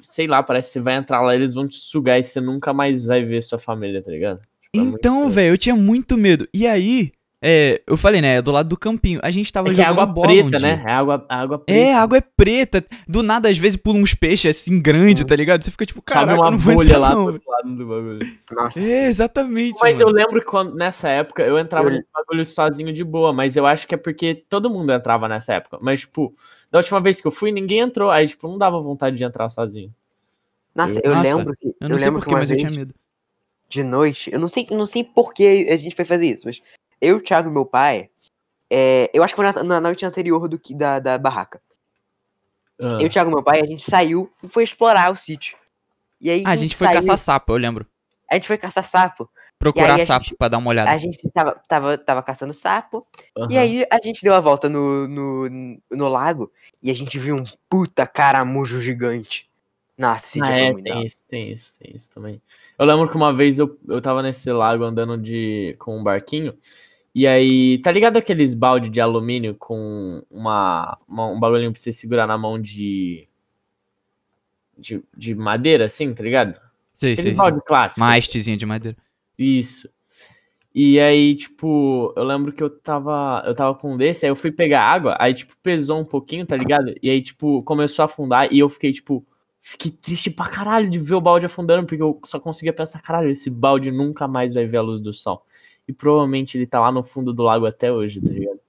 sei 0.00 0.26
lá, 0.26 0.42
parece 0.42 0.68
que 0.68 0.72
você 0.74 0.80
vai 0.80 0.94
entrar 0.96 1.20
lá, 1.20 1.34
eles 1.34 1.54
vão 1.54 1.68
te 1.68 1.76
sugar 1.76 2.18
e 2.18 2.22
você 2.24 2.40
nunca 2.40 2.72
mais 2.72 3.04
vai 3.04 3.22
ver 3.24 3.42
sua 3.42 3.58
família, 3.58 4.02
tá 4.02 4.10
ligado? 4.10 4.38
Tipo, 4.40 4.50
é 4.74 4.78
Então, 4.80 5.14
estranho. 5.14 5.28
velho, 5.30 5.52
eu 5.54 5.58
tinha 5.58 5.76
muito 5.76 6.16
medo. 6.16 6.48
E 6.54 6.66
aí, 6.66 7.12
é, 7.44 7.82
eu 7.86 7.96
falei, 7.98 8.20
né, 8.22 8.36
é 8.36 8.42
do 8.42 8.50
lado 8.50 8.68
do 8.70 8.76
campinho. 8.78 9.20
A 9.22 9.30
gente 9.30 9.52
tava 9.52 9.68
É 9.68 9.72
é 9.72 9.74
jogando 9.74 9.92
água 9.92 10.06
bola 10.06 10.32
um 10.32 10.48
preta, 10.48 10.58
dia. 10.58 10.76
né? 10.76 10.82
É 10.86 10.90
água, 10.90 11.26
água 11.28 11.58
preta. 11.58 11.80
É, 11.80 11.92
a 11.94 12.00
água 12.02 12.16
é 12.18 12.22
preta. 12.22 12.84
Do 13.06 13.22
nada, 13.22 13.48
às 13.50 13.58
vezes, 13.58 13.76
pula 13.76 13.98
uns 13.98 14.14
peixes 14.14 14.56
assim, 14.56 14.80
grande, 14.80 15.26
tá 15.26 15.36
ligado? 15.36 15.62
Você 15.62 15.70
fica 15.70 15.84
tipo, 15.86 16.00
caraca, 16.00 16.40
uma 16.40 16.46
eu 16.46 16.50
não 16.52 16.58
vou 16.58 16.74
bolha 16.76 16.86
entrar, 16.86 16.98
lá 16.98 17.10
do 17.10 17.14
não. 17.16 17.24
outro 17.26 17.50
lado 17.50 17.74
do 17.76 17.86
bagulho. 17.86 18.18
Nossa. 18.52 18.80
É, 18.80 19.06
exatamente, 19.06 19.78
Mas 19.82 20.00
eu 20.00 20.06
mano. 20.06 20.18
lembro 20.18 20.40
que 20.40 20.46
quando, 20.46 20.74
nessa 20.74 21.08
época 21.10 21.42
eu 21.42 21.58
entrava 21.58 21.88
Eu- 21.88 21.92
nesse 21.92 22.06
bagulho 22.14 22.44
sozinho 22.46 22.92
de 22.92 23.04
boa, 23.04 23.32
mas 23.34 23.54
eu 23.56 23.66
acho 23.66 23.86
que 23.86 23.94
é 23.94 23.98
porque 23.98 24.34
todo 24.48 24.70
mundo 24.70 24.90
entrava 24.92 25.28
nessa 25.28 25.54
época. 25.54 25.78
Mas, 25.80 26.00
tipo, 26.00 26.34
da 26.70 26.78
última 26.78 27.00
vez 27.00 27.20
que 27.20 27.26
eu 27.26 27.30
fui, 27.32 27.50
ninguém 27.52 27.80
entrou. 27.80 28.10
Aí, 28.10 28.26
tipo, 28.28 28.46
não 28.48 28.58
dava 28.58 28.80
vontade 28.80 29.16
de 29.16 29.24
entrar 29.24 29.48
sozinho. 29.50 29.94
Nossa, 30.74 31.00
eu 31.02 31.14
Nossa, 31.14 31.36
lembro 31.36 31.56
que. 31.56 31.74
Eu 31.80 31.88
não 31.88 31.98
sei 31.98 32.06
lembro 32.06 32.20
porquê, 32.20 32.34
mas 32.34 32.50
eu 32.50 32.56
tinha 32.56 32.70
medo. 32.70 32.94
de 33.68 33.82
noite, 33.82 34.30
eu 34.32 34.38
não 34.38 34.48
sei, 34.48 34.66
não 34.70 34.86
sei 34.86 35.02
por 35.04 35.32
que 35.34 35.68
a 35.70 35.76
gente 35.76 35.94
foi 35.96 36.04
fazer 36.04 36.26
isso, 36.26 36.46
mas 36.46 36.62
eu, 37.00 37.16
o 37.16 37.20
Thiago 37.20 37.48
e 37.48 37.52
meu 37.52 37.64
pai, 37.66 38.10
é, 38.70 39.10
eu 39.12 39.22
acho 39.22 39.34
que 39.34 39.36
foi 39.42 39.50
na, 39.52 39.62
na 39.64 39.80
noite 39.80 40.04
anterior 40.06 40.46
do 40.48 40.58
que 40.58 40.74
da, 40.74 40.98
da 40.98 41.18
barraca. 41.18 41.60
Ah. 42.80 42.98
Eu, 43.00 43.06
o 43.06 43.10
Thiago 43.10 43.30
e 43.30 43.34
meu 43.34 43.42
pai, 43.42 43.60
a 43.60 43.66
gente 43.66 43.82
saiu 43.88 44.30
e 44.42 44.48
foi 44.48 44.62
explorar 44.64 45.10
o 45.12 45.16
sítio. 45.16 45.56
E 46.20 46.30
aí 46.30 46.42
Ah, 46.46 46.50
a 46.50 46.56
gente 46.56 46.76
foi 46.76 46.86
saiu- 46.86 47.00
caçar 47.00 47.18
sapo, 47.18 47.52
eu 47.52 47.56
lembro. 47.56 47.86
A 48.30 48.34
gente 48.34 48.46
foi 48.46 48.58
caçar 48.58 48.84
sapo. 48.84 49.28
Procurar 49.58 49.98
sapo 50.06 50.26
gente- 50.26 50.36
pra 50.36 50.48
dar 50.48 50.58
uma 50.58 50.70
olhada. 50.70 50.90
A 50.90 50.98
gente 50.98 51.18
tava, 51.30 51.60
tava, 51.68 51.98
tava 51.98 52.22
caçando 52.22 52.54
sapo. 52.54 53.06
E 53.50 53.56
Aham. 53.58 53.60
aí 53.60 53.86
a 53.90 53.98
gente 54.02 54.22
deu 54.22 54.34
a 54.34 54.40
volta 54.40 54.68
no, 54.68 55.08
no, 55.08 55.48
no 55.90 56.08
lago 56.08 56.52
e 56.82 56.90
a 56.90 56.94
gente 56.94 57.18
viu 57.18 57.34
um 57.36 57.44
puta 57.68 58.06
caramujo 58.06 58.80
gigante. 58.80 59.48
Nossa, 59.96 60.38
esse 60.38 60.40
Ah, 60.40 60.56
é, 60.56 60.70
muito 60.70 60.84
tem 60.84 61.04
isso, 61.06 61.16
tem 61.28 61.52
isso, 61.52 61.78
tem 61.80 61.92
isso 61.96 62.14
também. 62.14 62.40
Eu 62.78 62.86
lembro 62.86 63.08
que 63.10 63.16
uma 63.16 63.34
vez 63.34 63.58
eu, 63.58 63.76
eu 63.88 64.00
tava 64.00 64.22
nesse 64.22 64.52
lago 64.52 64.84
andando 64.84 65.18
de, 65.18 65.74
com 65.80 65.98
um 65.98 66.04
barquinho, 66.04 66.56
e 67.12 67.26
aí, 67.26 67.78
tá 67.78 67.90
ligado 67.90 68.16
aqueles 68.16 68.54
balde 68.54 68.88
de 68.88 69.00
alumínio 69.00 69.56
com 69.56 70.22
uma, 70.30 70.96
uma- 71.08 71.26
um 71.32 71.40
bagulhinho 71.40 71.72
pra 71.72 71.80
você 71.80 71.90
segurar 71.90 72.28
na 72.28 72.38
mão 72.38 72.62
de, 72.62 73.26
de, 74.76 75.02
de 75.16 75.34
madeira, 75.34 75.86
assim, 75.86 76.14
tá 76.14 76.22
ligado? 76.22 76.60
Sei, 76.94 77.14
Aquele 77.14 77.28
sei. 77.30 77.36
balde 77.36 77.60
clássico. 77.66 78.00
Uma 78.00 78.14
hastezinha 78.16 78.56
de 78.56 78.64
madeira. 78.66 78.96
Isso. 79.38 79.88
E 80.74 81.00
aí, 81.00 81.34
tipo, 81.36 82.12
eu 82.16 82.24
lembro 82.24 82.52
que 82.52 82.62
eu 82.62 82.70
tava, 82.70 83.42
eu 83.46 83.54
tava 83.54 83.74
com 83.74 83.94
um 83.94 83.96
desse, 83.96 84.26
aí 84.26 84.30
eu 84.30 84.36
fui 84.36 84.52
pegar 84.52 84.82
água, 84.82 85.16
aí, 85.18 85.34
tipo, 85.34 85.56
pesou 85.62 86.00
um 86.00 86.04
pouquinho, 86.04 86.46
tá 86.46 86.56
ligado? 86.56 86.94
E 87.02 87.10
aí, 87.10 87.22
tipo, 87.22 87.62
começou 87.64 88.02
a 88.04 88.06
afundar 88.06 88.52
e 88.52 88.58
eu 88.60 88.68
fiquei, 88.68 88.92
tipo, 88.92 89.26
fiquei 89.60 89.90
triste 89.90 90.30
pra 90.30 90.48
caralho 90.48 90.90
de 90.90 90.98
ver 90.98 91.14
o 91.16 91.20
balde 91.20 91.46
afundando, 91.46 91.86
porque 91.86 92.02
eu 92.02 92.20
só 92.24 92.38
conseguia 92.40 92.72
pensar, 92.72 93.02
caralho, 93.02 93.30
esse 93.30 93.50
balde 93.50 93.90
nunca 93.90 94.28
mais 94.28 94.54
vai 94.54 94.66
ver 94.66 94.78
a 94.78 94.82
luz 94.82 95.00
do 95.00 95.12
sol. 95.12 95.44
E 95.88 95.92
provavelmente 95.92 96.58
ele 96.58 96.66
tá 96.66 96.80
lá 96.80 96.92
no 96.92 97.02
fundo 97.02 97.32
do 97.32 97.42
lago 97.42 97.66
até 97.66 97.92
hoje, 97.92 98.20
tá 98.20 98.30
ligado? 98.30 98.60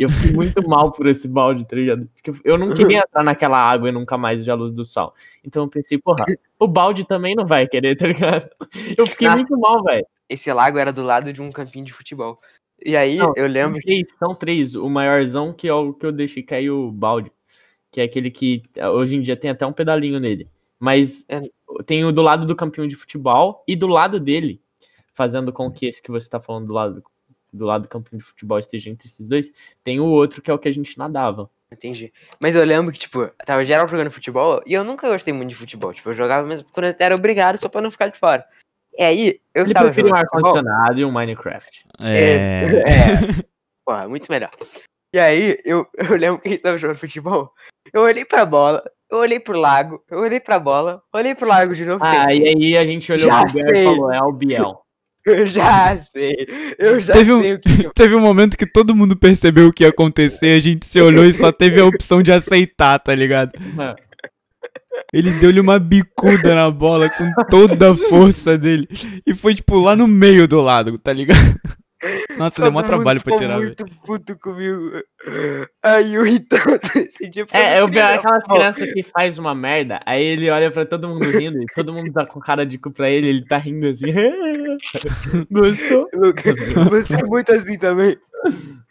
E 0.00 0.02
eu 0.02 0.08
fiquei 0.08 0.32
muito 0.32 0.66
mal 0.66 0.90
por 0.90 1.06
esse 1.06 1.28
balde, 1.28 1.68
tá 1.68 1.76
ligado? 1.76 2.08
Porque 2.14 2.40
eu 2.42 2.56
não 2.56 2.72
queria 2.72 3.00
entrar 3.06 3.22
naquela 3.22 3.58
água 3.58 3.90
e 3.90 3.92
nunca 3.92 4.16
mais 4.16 4.42
ver 4.42 4.50
a 4.50 4.54
luz 4.54 4.72
do 4.72 4.82
sol. 4.82 5.12
Então 5.44 5.64
eu 5.64 5.68
pensei, 5.68 5.98
porra, 5.98 6.24
o 6.58 6.66
balde 6.66 7.06
também 7.06 7.34
não 7.34 7.46
vai 7.46 7.68
querer, 7.68 7.96
tá 7.98 8.06
ligado? 8.06 8.48
Eu 8.96 9.06
fiquei 9.06 9.28
Nossa. 9.28 9.40
muito 9.40 9.60
mal, 9.60 9.82
velho. 9.84 10.06
Esse 10.26 10.50
lago 10.54 10.78
era 10.78 10.90
do 10.90 11.02
lado 11.02 11.30
de 11.34 11.42
um 11.42 11.52
campinho 11.52 11.84
de 11.84 11.92
futebol. 11.92 12.40
E 12.82 12.96
aí 12.96 13.18
Não, 13.18 13.34
eu 13.36 13.46
lembro 13.46 13.74
São 13.74 13.80
que. 13.82 13.86
três, 13.88 14.10
são 14.18 14.34
três. 14.34 14.74
O 14.74 14.88
maiorzão 14.88 15.52
que 15.52 15.68
é 15.68 15.74
o 15.74 15.92
que 15.92 16.06
eu 16.06 16.12
deixei 16.12 16.42
cair 16.42 16.70
o 16.70 16.90
balde. 16.90 17.30
Que 17.92 18.00
é 18.00 18.04
aquele 18.04 18.30
que 18.30 18.62
hoje 18.94 19.16
em 19.16 19.20
dia 19.20 19.36
tem 19.36 19.50
até 19.50 19.66
um 19.66 19.72
pedalinho 19.72 20.18
nele. 20.18 20.48
Mas 20.78 21.26
É. 21.28 21.42
tem 21.84 22.06
o 22.06 22.12
do 22.12 22.22
lado 22.22 22.46
do 22.46 22.56
campinho 22.56 22.88
de 22.88 22.96
futebol 22.96 23.62
e 23.68 23.76
do 23.76 23.86
lado 23.86 24.18
dele, 24.18 24.62
fazendo 25.12 25.52
com 25.52 25.70
que 25.70 25.84
esse 25.84 26.02
que 26.02 26.10
você 26.10 26.30
tá 26.30 26.40
falando 26.40 26.68
do 26.68 26.72
lado 26.72 27.02
do 27.52 27.64
lado 27.64 27.82
do 27.82 27.88
campinho 27.88 28.20
de 28.20 28.26
futebol 28.26 28.58
esteja 28.58 28.90
entre 28.90 29.08
esses 29.08 29.28
dois, 29.28 29.52
tem 29.84 30.00
o 30.00 30.06
outro 30.06 30.42
que 30.42 30.50
é 30.50 30.54
o 30.54 30.58
que 30.58 30.68
a 30.68 30.72
gente 30.72 30.98
nadava. 30.98 31.50
Entendi. 31.72 32.12
Mas 32.40 32.56
eu 32.56 32.64
lembro 32.64 32.92
que, 32.92 32.98
tipo, 32.98 33.28
tava 33.46 33.64
geral 33.64 33.86
jogando 33.86 34.10
futebol 34.10 34.60
e 34.66 34.74
eu 34.74 34.82
nunca 34.82 35.08
gostei 35.08 35.32
muito 35.32 35.50
de 35.50 35.54
futebol. 35.54 35.92
Tipo, 35.92 36.10
eu 36.10 36.14
jogava 36.14 36.46
mesmo 36.46 36.66
quando 36.72 36.86
eu 36.86 36.94
era 36.98 37.14
obrigado 37.14 37.58
só 37.58 37.68
pra 37.68 37.80
não 37.80 37.90
ficar 37.90 38.08
de 38.08 38.18
fora. 38.18 38.44
E 38.98 39.02
aí, 39.02 39.40
eu 39.54 39.64
Ele 39.64 39.72
tava 39.72 39.86
preferia 39.86 40.12
um 40.12 40.16
jogando 40.16 40.34
ar-condicionado 40.34 41.00
e 41.00 41.04
um 41.04 41.12
Minecraft. 41.12 41.86
É. 42.00 42.64
É. 43.40 43.50
Porra, 43.86 44.08
muito 44.08 44.30
melhor. 44.30 44.50
E 45.14 45.18
aí, 45.18 45.58
eu, 45.64 45.86
eu 45.94 46.16
lembro 46.16 46.40
que 46.40 46.48
a 46.48 46.50
gente 46.50 46.62
tava 46.62 46.78
jogando 46.78 46.98
futebol. 46.98 47.52
Eu 47.92 48.02
olhei 48.02 48.24
pra 48.24 48.44
bola, 48.44 48.82
eu 49.10 49.18
olhei 49.18 49.40
pro 49.40 49.58
lago, 49.58 50.04
eu 50.08 50.20
olhei 50.20 50.38
pra 50.38 50.58
bola, 50.58 51.02
olhei 51.12 51.34
pro 51.34 51.48
lago 51.48 51.74
de 51.74 51.84
novo. 51.84 52.04
Ah, 52.04 52.26
pensei, 52.26 52.42
e 52.42 52.48
aí 52.48 52.76
a 52.76 52.84
gente 52.84 53.10
olhou 53.10 53.28
pro 53.28 53.52
Biel 53.52 53.74
e 53.74 53.84
falou, 53.84 54.12
é 54.12 54.22
o 54.22 54.32
Biel. 54.32 54.82
Eu 55.26 55.46
já 55.46 55.96
sei, 55.98 56.46
eu 56.78 56.98
já 57.00 57.12
Teve 57.12 57.32
um- 57.32 57.40
sei 57.42 57.54
o 57.54 57.60
que, 57.60 57.86
eu 57.86 57.92
Teve 57.92 58.14
um 58.14 58.20
momento 58.20 58.56
que 58.56 58.66
todo 58.66 58.96
mundo 58.96 59.14
percebeu 59.16 59.68
o 59.68 59.72
que 59.72 59.84
ia 59.84 59.90
acontecer, 59.90 60.56
a 60.56 60.60
gente 60.60 60.86
se 60.86 61.00
olhou 61.00 61.24
e 61.26 61.32
só 61.32 61.52
teve 61.52 61.78
a 61.80 61.84
opção 61.84 62.22
de 62.22 62.32
aceitar, 62.32 62.98
tá 62.98 63.14
ligado? 63.14 63.52
Ele 65.12 65.30
deu-lhe 65.32 65.60
uma 65.60 65.78
bicuda 65.78 66.54
na 66.54 66.70
bola 66.70 67.08
com 67.10 67.26
toda 67.50 67.90
a 67.90 67.94
força 67.94 68.56
dele. 68.56 68.86
E 69.26 69.34
foi, 69.34 69.54
tipo, 69.54 69.78
lá 69.78 69.94
no 69.96 70.06
meio 70.06 70.46
do 70.48 70.60
lado, 70.60 70.98
tá 70.98 71.12
ligado? 71.12 71.38
Nossa, 72.38 72.62
deu 72.62 72.72
mó 72.72 72.80
Todo 72.80 72.88
trabalho 72.88 73.22
pra 73.22 73.36
tirar, 73.36 73.58
velho. 73.58 73.66
muito 73.78 73.86
puto 74.04 74.38
comigo. 74.38 74.90
Eu 76.10 76.24
ri 76.24 76.40
tanto 76.40 76.80
esse 76.98 77.28
dia. 77.28 77.46
É, 77.52 77.78
eu 77.78 77.82
jogar 77.82 78.14
aquelas 78.14 78.46
crianças 78.46 78.92
que 78.92 79.02
faz 79.02 79.38
uma 79.38 79.54
merda, 79.54 80.00
aí 80.06 80.22
ele 80.22 80.50
olha 80.50 80.70
pra 80.70 80.86
todo 80.86 81.08
mundo 81.08 81.28
rindo, 81.30 81.62
e 81.62 81.66
todo 81.74 81.92
mundo 81.92 82.10
tá 82.12 82.24
com 82.24 82.40
cara 82.40 82.64
de 82.64 82.78
cu 82.78 82.90
pra 82.90 83.10
ele, 83.10 83.28
ele 83.28 83.44
tá 83.44 83.58
rindo 83.58 83.86
assim. 83.88 84.06
Gostou? 85.50 86.08
Você 86.90 87.14
é 87.14 87.24
muito 87.26 87.52
assim 87.52 87.78
também. 87.78 88.16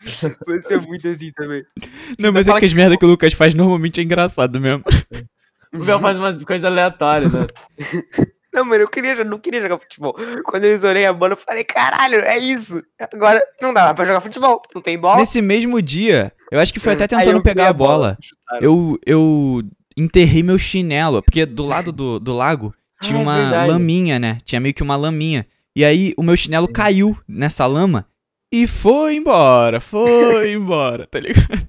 Você 0.02 0.76
é 0.76 0.80
muito 0.80 1.08
assim 1.08 1.32
também. 1.32 1.64
Não, 2.20 2.32
mas 2.32 2.48
é 2.48 2.52
fala 2.52 2.60
que 2.60 2.66
as 2.68 2.74
merda 2.74 2.98
que 2.98 3.06
o 3.06 3.10
Lucas 3.10 3.34
faz 3.34 3.56
normalmente 3.56 4.00
é 4.00 4.04
engraçado 4.04 4.60
mesmo. 4.60 4.84
O 5.74 5.80
Biel 5.80 6.00
faz 6.00 6.18
umas 6.20 6.44
coisas 6.44 6.66
aleatórias, 6.66 7.34
né? 7.34 7.48
Não, 8.54 8.66
mano, 8.66 8.82
eu 8.84 8.88
queria, 8.88 9.24
não 9.24 9.38
queria 9.40 9.62
jogar 9.62 9.78
futebol. 9.80 10.16
Quando 10.44 10.64
eu 10.66 10.74
isolei 10.76 11.06
a 11.06 11.14
bola, 11.14 11.34
eu 11.34 11.38
falei, 11.38 11.64
caralho, 11.64 12.16
é 12.22 12.38
isso. 12.40 12.82
Agora 13.14 13.42
não 13.62 13.74
dá 13.74 13.94
pra 13.94 14.06
jogar 14.06 14.22
futebol. 14.22 14.62
Não 14.74 14.82
tem 14.82 14.98
bola. 14.98 15.18
Nesse 15.20 15.42
mesmo 15.42 15.82
dia, 15.82 16.32
eu 16.52 16.60
acho 16.60 16.74
que 16.74 16.80
foi 16.80 16.94
até 16.94 17.08
tentando 17.08 17.42
pegar 17.44 17.68
a 17.70 17.74
bola. 17.74 18.18
chutaram. 18.22 18.62
Eu, 18.62 19.00
eu 19.06 19.62
enterrei 19.96 20.42
meu 20.42 20.58
chinelo, 20.58 21.22
porque 21.22 21.46
do 21.46 21.66
lado 21.66 21.92
do, 21.92 22.20
do 22.20 22.34
lago 22.36 22.74
tinha 23.02 23.18
Ah, 23.18 23.22
é 23.22 23.24
uma 23.24 23.42
verdade. 23.42 23.72
laminha, 23.72 24.18
né? 24.20 24.38
Tinha 24.44 24.60
meio 24.60 24.74
que 24.74 24.84
uma 24.84 24.96
laminha. 24.96 25.46
E 25.76 25.86
aí 25.86 26.14
o 26.18 26.24
meu 26.24 26.36
chinelo 26.36 26.68
caiu 26.68 27.16
nessa 27.28 27.66
lama 27.66 28.06
e 28.52 28.66
foi 28.68 29.16
embora, 29.16 29.80
foi 29.80 30.52
embora, 30.54 31.06
tá 31.06 31.20
ligado? 31.20 31.68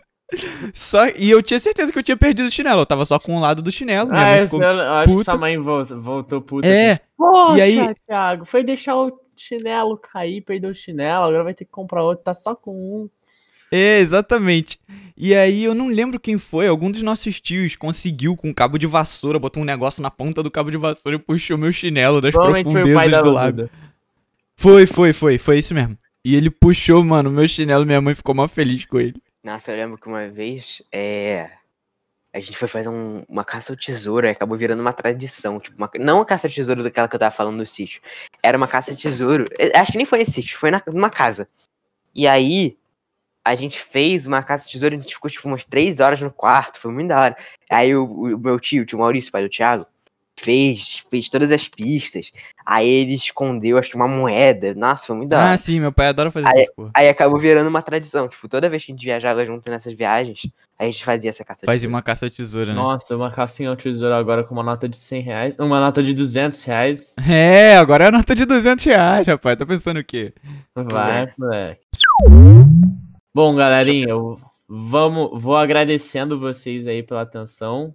Só, 0.73 1.07
e 1.17 1.31
eu 1.31 1.43
tinha 1.43 1.59
certeza 1.59 1.93
que 1.93 1.99
eu 1.99 2.03
tinha 2.03 2.17
perdido 2.17 2.47
o 2.47 2.51
chinelo, 2.51 2.83
eu 2.83 2.87
tava 2.87 3.05
só 3.05 3.19
com 3.19 3.37
o 3.37 3.41
lado 3.41 3.61
do 3.63 3.71
chinelo, 3.73 4.09
minha 4.11 4.21
Ah, 4.23 4.27
mãe 4.27 4.37
esse 4.37 4.45
ficou... 4.45 4.63
eu, 4.63 4.81
acho 4.81 5.11
que 5.11 5.17
puta. 5.19 5.31
sua 5.33 5.41
mãe 5.41 5.59
voltou, 5.59 6.01
voltou 6.01 6.41
puta. 6.41 6.69
É, 6.69 6.93
assim. 6.93 7.01
Poxa, 7.17 7.59
e 7.59 7.61
aí- 7.61 7.95
Thiago, 8.07 8.45
foi 8.45 8.63
deixar 8.65 8.97
o 8.97 9.13
chinelo 9.37 9.97
cair, 9.99 10.41
perdeu 10.43 10.71
o 10.71 10.75
chinelo, 10.75 11.25
agora 11.25 11.45
vai 11.45 11.55
ter 11.55 11.65
que 11.65 11.71
comprar 11.71 12.03
outro, 12.05 12.25
tá 12.25 12.35
só 12.35 12.55
com 12.55 12.71
um. 12.73 13.11
É, 13.73 14.01
exatamente. 14.01 14.81
E 15.17 15.33
aí 15.35 15.63
eu 15.65 15.75
não 15.75 15.89
lembro 15.89 16.19
quem 16.19 16.37
foi, 16.39 16.67
algum 16.67 16.91
dos 16.91 17.03
nossos 17.03 17.41
tios 17.41 17.77
conseguiu 17.77 18.37
com 18.37 18.49
um 18.49 18.53
cabo 18.55 18.79
de 18.79 18.87
vassoura, 18.87 19.39
botou 19.39 19.63
um 19.63 19.67
negócio 19.67 20.03
na 20.03 20.11
ponta 20.11 20.43
do 20.43 20.51
cabo 20.51 20.71
de 20.71 20.77
vassoura 20.77 21.17
e 21.17 21.21
puxou 21.21 21.57
meu 21.57 21.71
chinelo 21.73 22.21
das 22.21 22.35
profundezas 22.35 23.21
do 23.21 23.31
lago. 23.31 23.71
Foi, 24.57 24.87
foi, 24.87 25.13
foi, 25.13 25.39
foi 25.39 25.59
isso 25.59 25.73
mesmo. 25.73 25.97
E 26.25 26.35
ele 26.35 26.51
puxou, 26.51 27.03
mano, 27.05 27.31
meu 27.31 27.47
chinelo, 27.49 27.87
minha 27.87 28.01
mãe 28.01 28.15
ficou 28.15 28.35
mó 28.35 28.47
feliz 28.49 28.85
com 28.85 28.99
ele. 29.01 29.15
Nossa, 29.43 29.73
eu 29.73 29.77
lembro 29.77 29.99
que 29.99 30.07
uma 30.07 30.29
vez, 30.29 30.83
é... 30.93 31.51
a 32.35 32.41
gente 32.41 32.57
foi 32.59 32.69
fazer 32.69 32.89
um- 32.91 33.25
uma 33.29 33.45
caça 33.45 33.73
ao 33.73 33.77
tesouro 33.79 34.27
e 34.27 34.31
acabou 34.31 34.57
virando 34.59 34.81
uma 34.81 34.93
tradição. 34.93 35.61
Tipo, 35.61 35.77
uma- 35.79 35.91
não 36.01 36.21
a 36.23 36.27
caça 36.27 36.47
ao 36.49 36.53
tesouro 36.53 36.83
daquela 36.85 37.09
que 37.09 37.17
eu 37.17 37.21
tava 37.21 37.35
falando 37.35 37.57
no 37.59 37.67
sítio. 37.67 38.03
Era 38.43 38.57
uma 38.59 38.69
caça 38.69 38.91
ao 38.93 38.97
tesouro. 38.97 39.47
eh, 39.59 39.77
Acho 39.79 39.93
que 39.93 39.99
nem 39.99 40.07
foi 40.07 40.19
nesse 40.21 40.33
sítio, 40.33 40.59
foi 40.59 40.71
na, 40.71 40.83
numa 40.89 41.11
casa. 41.11 41.49
E 42.15 42.27
aí, 42.29 42.79
a 43.45 43.55
gente 43.57 43.81
fez 43.81 44.27
uma 44.27 44.43
caça 44.43 44.67
ao 44.67 44.73
tesouro, 44.73 44.97
a 44.97 44.99
gente 44.99 45.15
ficou 45.15 45.31
tipo 45.31 45.49
umas 45.49 45.65
três 45.67 46.01
horas 46.01 46.21
no 46.23 46.33
quarto, 46.33 46.81
foi 46.81 46.93
muito 46.93 47.09
da 47.11 47.21
hora. 47.21 47.39
Aí 47.71 47.95
o, 47.97 48.05
o 48.07 48.39
meu 48.39 48.61
tio, 48.61 48.83
o 48.85 48.87
tio 48.87 48.99
Maurício, 49.01 49.33
pai 49.33 49.43
do 49.45 49.51
Thiago, 49.51 49.87
fez, 50.43 51.05
fez 51.11 51.29
todas 51.29 51.51
as 51.53 51.69
pistas. 51.69 52.33
Aí 52.65 52.89
ele 52.89 53.15
escondeu, 53.15 53.77
acho 53.79 53.91
que 53.91 53.97
uma 53.97 54.09
moeda. 54.09 54.75
Nossa, 54.75 55.07
foi 55.07 55.17
muito 55.17 55.29
da 55.31 55.39
hora. 55.39 55.51
Ah, 55.53 55.57
sim, 55.59 55.81
meu 55.81 55.93
pai 55.93 56.09
adora 56.09 56.31
fazer 56.31 56.47
Aí- 56.49 56.71
porra. 56.75 56.91
Aí 56.95 57.09
acabou 57.09 57.39
virando 57.39 57.69
uma 57.69 57.83
tradição. 57.83 58.29
Tipo, 58.29 58.49
toda 58.49 58.69
vez 58.69 58.85
que 58.85 58.93
a 58.93 58.95
gente 58.95 59.05
viajava 59.05 59.45
junto 59.45 59.71
nessas 59.71 59.93
viagens, 59.93 60.47
a 60.79 60.85
gente 60.85 61.05
fazia 61.05 61.31
essa 61.31 61.45
caça 61.45 61.65
ao 61.65 61.67
Faz 61.67 61.81
tesouro. 61.81 61.95
uma 61.95 62.03
caça 62.03 62.27
ao 62.27 62.31
tesouro, 62.31 62.69
né? 62.71 62.75
Nossa, 62.75 63.17
uma 63.17 63.31
cacinha 63.31 63.69
ao 63.71 63.77
tesouro 63.77 64.15
agora 64.15 64.43
com 64.45 64.55
uma 64.55 64.63
nota 64.63 64.89
de 64.89 64.97
100 64.97 65.23
reais. 65.23 65.59
Uma 65.59 65.79
nota 65.81 66.03
de 66.03 66.15
200 66.15 66.63
reais. 66.65 67.15
É, 67.29 67.77
agora 67.77 68.05
é 68.05 68.09
a 68.09 68.13
nota 68.13 68.35
de 68.35 68.45
200 68.45 68.85
reais, 68.85 69.27
rapaz. 69.27 69.59
Tá 69.59 69.67
pensando 69.67 70.01
o 70.01 70.05
quê? 70.05 70.33
Vai, 70.75 71.33
moleque. 71.39 71.81
Bom, 73.35 73.55
galerinha, 73.55 74.09
eu 74.09 74.41
vamos, 74.69 75.41
vou 75.43 75.57
agradecendo 75.57 76.39
vocês 76.39 76.87
aí 76.87 77.03
pela 77.03 77.23
atenção. 77.23 77.95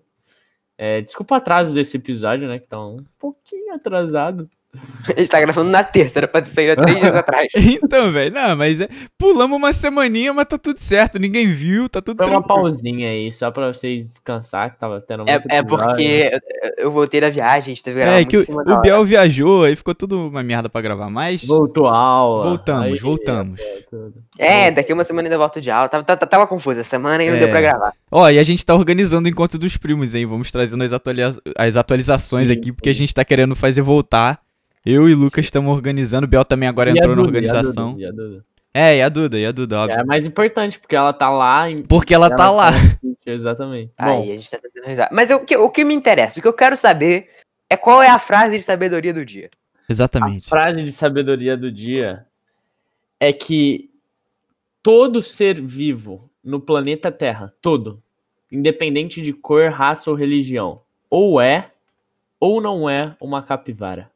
É, 0.77 1.01
desculpa 1.01 1.35
o 1.35 1.37
atraso 1.37 1.73
desse 1.73 1.97
episódio, 1.97 2.47
né? 2.47 2.59
Que 2.59 2.67
tá 2.67 2.79
um 2.85 3.03
pouquinho 3.19 3.73
atrasado. 3.73 4.49
A 5.15 5.19
gente 5.19 5.29
tá 5.29 5.39
gravando 5.39 5.69
na 5.69 5.83
terça, 5.83 6.17
era 6.19 6.27
pra 6.27 6.43
sair 6.43 6.71
há 6.71 6.75
três 6.75 6.99
dias 6.99 7.13
atrás. 7.15 7.47
Então, 7.55 8.11
velho, 8.11 8.33
não, 8.33 8.55
mas 8.55 8.81
é, 8.81 8.87
pulamos 9.19 9.55
uma 9.57 9.71
semaninha, 9.71 10.33
mas 10.33 10.45
tá 10.47 10.57
tudo 10.57 10.79
certo. 10.79 11.19
Ninguém 11.19 11.47
viu, 11.47 11.87
tá 11.87 12.01
tudo 12.01 12.17
Foi 12.17 12.25
uma 12.25 12.41
tranquilo. 12.41 12.61
pausinha 12.63 13.09
aí, 13.09 13.31
só 13.31 13.51
pra 13.51 13.71
vocês 13.71 14.07
descansar, 14.07 14.71
que 14.73 14.79
tava 14.79 14.99
tendo 15.01 15.23
É, 15.27 15.33
muito 15.33 15.51
é 15.51 15.57
episódio. 15.57 15.85
porque 15.85 16.39
eu 16.79 16.91
voltei 16.91 17.21
da 17.21 17.29
viagem, 17.29 17.71
a 17.71 17.75
gente 17.75 17.83
teve 17.83 17.99
que 17.99 18.03
gravar 18.03 18.17
É, 18.17 18.21
muito 18.21 18.29
que 18.45 18.51
o, 18.51 18.73
o. 18.77 18.81
Biel 18.81 19.05
viajou, 19.05 19.63
aí 19.63 19.75
ficou 19.75 19.93
tudo 19.93 20.27
uma 20.27 20.41
merda 20.43 20.69
pra 20.69 20.81
gravar, 20.81 21.09
mas 21.09 21.43
Voltou 21.45 21.87
a 21.87 21.95
aula. 21.97 22.49
voltamos, 22.49 22.83
aí, 22.85 22.99
voltamos. 22.99 23.59
é. 24.39 24.65
É, 24.67 24.71
daqui 24.71 24.91
uma 24.91 25.03
semana 25.03 25.27
ainda 25.27 25.37
volto 25.37 25.61
de 25.61 25.69
aula. 25.71 25.87
Tava, 25.87 26.03
tava, 26.03 26.25
tava 26.25 26.47
confusa 26.47 26.81
essa 26.81 26.89
semana 26.89 27.23
e 27.23 27.29
não 27.29 27.35
É. 27.37 27.39
deu 27.39 27.49
pra 27.49 27.61
gravar. 27.61 27.93
Ó, 28.11 28.29
e 28.29 28.39
a 28.39 28.43
gente 28.43 28.65
tá 28.65 28.73
organizando 28.75 29.27
o 29.27 29.31
encontro 29.31 29.57
dos 29.59 29.77
primos, 29.77 30.13
hein? 30.15 30.25
Vamos 30.25 30.51
trazendo 30.51 30.83
as, 30.83 30.91
atualiza- 30.91 31.41
as 31.57 31.75
atualizações 31.75 32.47
Sim, 32.47 32.53
aqui, 32.53 32.71
porque 32.71 32.89
a 32.89 32.93
gente 32.93 33.13
tá 33.13 33.23
querendo 33.23 33.55
fazer 33.55 33.81
voltar. 33.81 34.39
Eu 34.85 35.09
e 35.09 35.13
o 35.13 35.17
Lucas 35.17 35.45
estamos 35.45 35.71
organizando, 35.71 36.25
o 36.25 36.29
Biel 36.29 36.45
também 36.45 36.69
agora 36.69 36.91
E 36.91 36.93
a 36.93 36.97
entrou 36.97 37.15
na 37.15 37.23
Duda, 37.23 37.39
e 37.39 37.39
a 37.39 37.41
organização. 37.41 37.93
Duda, 37.93 38.01
e 38.01 38.05
a 38.05 38.11
Duda? 38.11 38.45
É, 38.71 38.97
e 38.97 39.01
a 39.01 39.09
Duda, 39.09 39.39
e 39.39 39.45
a 39.45 39.51
Duda, 39.51 39.79
óbvio. 39.79 39.99
É 39.99 40.03
mais 40.03 40.25
importante, 40.25 40.77
porque 40.77 40.95
ela 40.95 41.11
tá 41.11 41.29
lá. 41.29 41.71
Em... 41.71 41.81
Porque 41.81 42.13
ela 42.13 42.29
tá 42.29 42.51
lá. 42.51 42.69
Exatamente. 43.25 43.93
Aí 43.97 44.15
Bom, 44.15 44.21
a 44.21 44.25
gente 44.35 44.51
tá 44.51 44.59
tentando 44.59 44.83
realizar. 44.83 45.09
Mas 45.11 45.31
eu- 45.31 45.37
o 45.37 45.45
que, 45.45 45.57
o 45.57 45.69
que 45.69 45.83
me 45.83 45.93
interessa, 45.93 46.37
o 46.37 46.41
que 46.41 46.47
eu 46.47 46.53
quero 46.53 46.77
saber 46.77 47.29
é 47.67 47.75
qual 47.75 48.03
é 48.03 48.09
a 48.09 48.19
frase 48.19 48.57
de 48.57 48.63
sabedoria 48.63 49.13
do 49.13 49.25
dia. 49.25 49.49
Exatamente. 49.89 50.49
frase 50.49 50.83
de 50.83 50.91
sabedoria 50.91 51.55
do 51.55 51.71
dia 51.71 52.25
é 53.19 53.31
que 53.31 53.89
todo 54.83 55.23
ser 55.23 55.61
vivo 55.61 56.29
no 56.43 56.59
planeta 56.59 57.11
Terra, 57.11 57.53
todo, 57.61 58.01
independente 58.51 59.21
de 59.21 59.33
cor, 59.33 59.71
raça 59.71 60.11
ou 60.11 60.15
religião, 60.15 60.81
ou 61.09 61.41
é 61.41 61.71
ou 62.39 62.61
não 62.61 62.89
é 62.89 63.15
uma 63.19 63.41
capivara. 63.41 64.11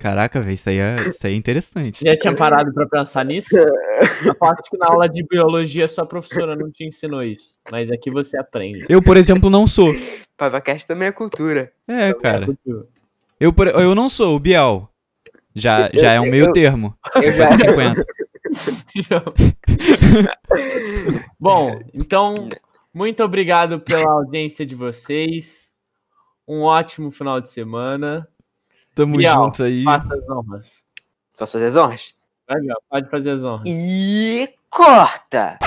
Caraca, 0.00 0.40
velho, 0.40 0.54
isso, 0.54 0.68
aí 0.70 0.78
é- 0.78 0.96
isso 0.96 1.26
aí 1.26 1.34
é 1.34 1.36
interessante. 1.36 1.98
Você 1.98 2.06
já 2.06 2.16
tinha 2.16 2.34
parado 2.34 2.72
pra 2.72 2.86
pensar 2.88 3.22
nisso? 3.24 3.54
Eu 3.56 4.34
acho 4.40 4.62
que 4.70 4.78
na 4.78 4.86
aula 4.86 5.06
de 5.06 5.22
biologia 5.22 5.86
sua 5.86 6.06
professora 6.06 6.56
não 6.56 6.70
te 6.70 6.84
ensinou 6.86 7.22
isso, 7.22 7.54
mas 7.70 7.90
aqui 7.90 8.10
você 8.10 8.38
aprende. 8.38 8.86
Eu, 8.88 9.02
por 9.02 9.18
exemplo, 9.18 9.50
não 9.50 9.66
sou. 9.66 9.94
Pavacast 10.38 10.86
também 10.88 11.08
é 11.08 11.12
cultura. 11.12 11.70
É, 11.86 12.14
cara. 12.14 12.46
Eu, 13.38 13.52
por- 13.52 13.68
eu 13.68 13.94
não 13.94 14.08
sou, 14.08 14.36
o 14.36 14.40
Biel. 14.40 14.88
Já, 15.54 15.90
já 15.92 16.12
é 16.14 16.20
um 16.20 16.30
meio 16.30 16.46
eu- 16.46 16.52
termo. 16.52 16.96
Eu 17.22 17.32
já, 17.34 17.54
50. 17.56 18.04
Bom, 21.38 21.78
então, 21.92 22.48
muito 22.92 23.22
obrigado 23.22 23.80
pela 23.80 24.10
audiência 24.10 24.64
de 24.64 24.74
vocês. 24.74 25.72
Um 26.48 26.62
ótimo 26.62 27.10
final 27.10 27.40
de 27.40 27.50
semana. 27.50 28.26
Tamo 28.94 29.16
Biel, 29.16 29.34
junto 29.34 29.62
aí. 29.62 29.84
Faça 29.84 30.14
as 30.14 30.28
honras. 30.28 30.84
Posso 31.38 31.52
fazer 31.52 31.66
as 31.66 31.76
honras? 31.76 32.14
Vai, 32.48 32.58
pode 32.88 33.10
fazer 33.10 33.30
as 33.30 33.44
honras. 33.44 33.68
E 33.68 34.52
corta! 34.68 35.58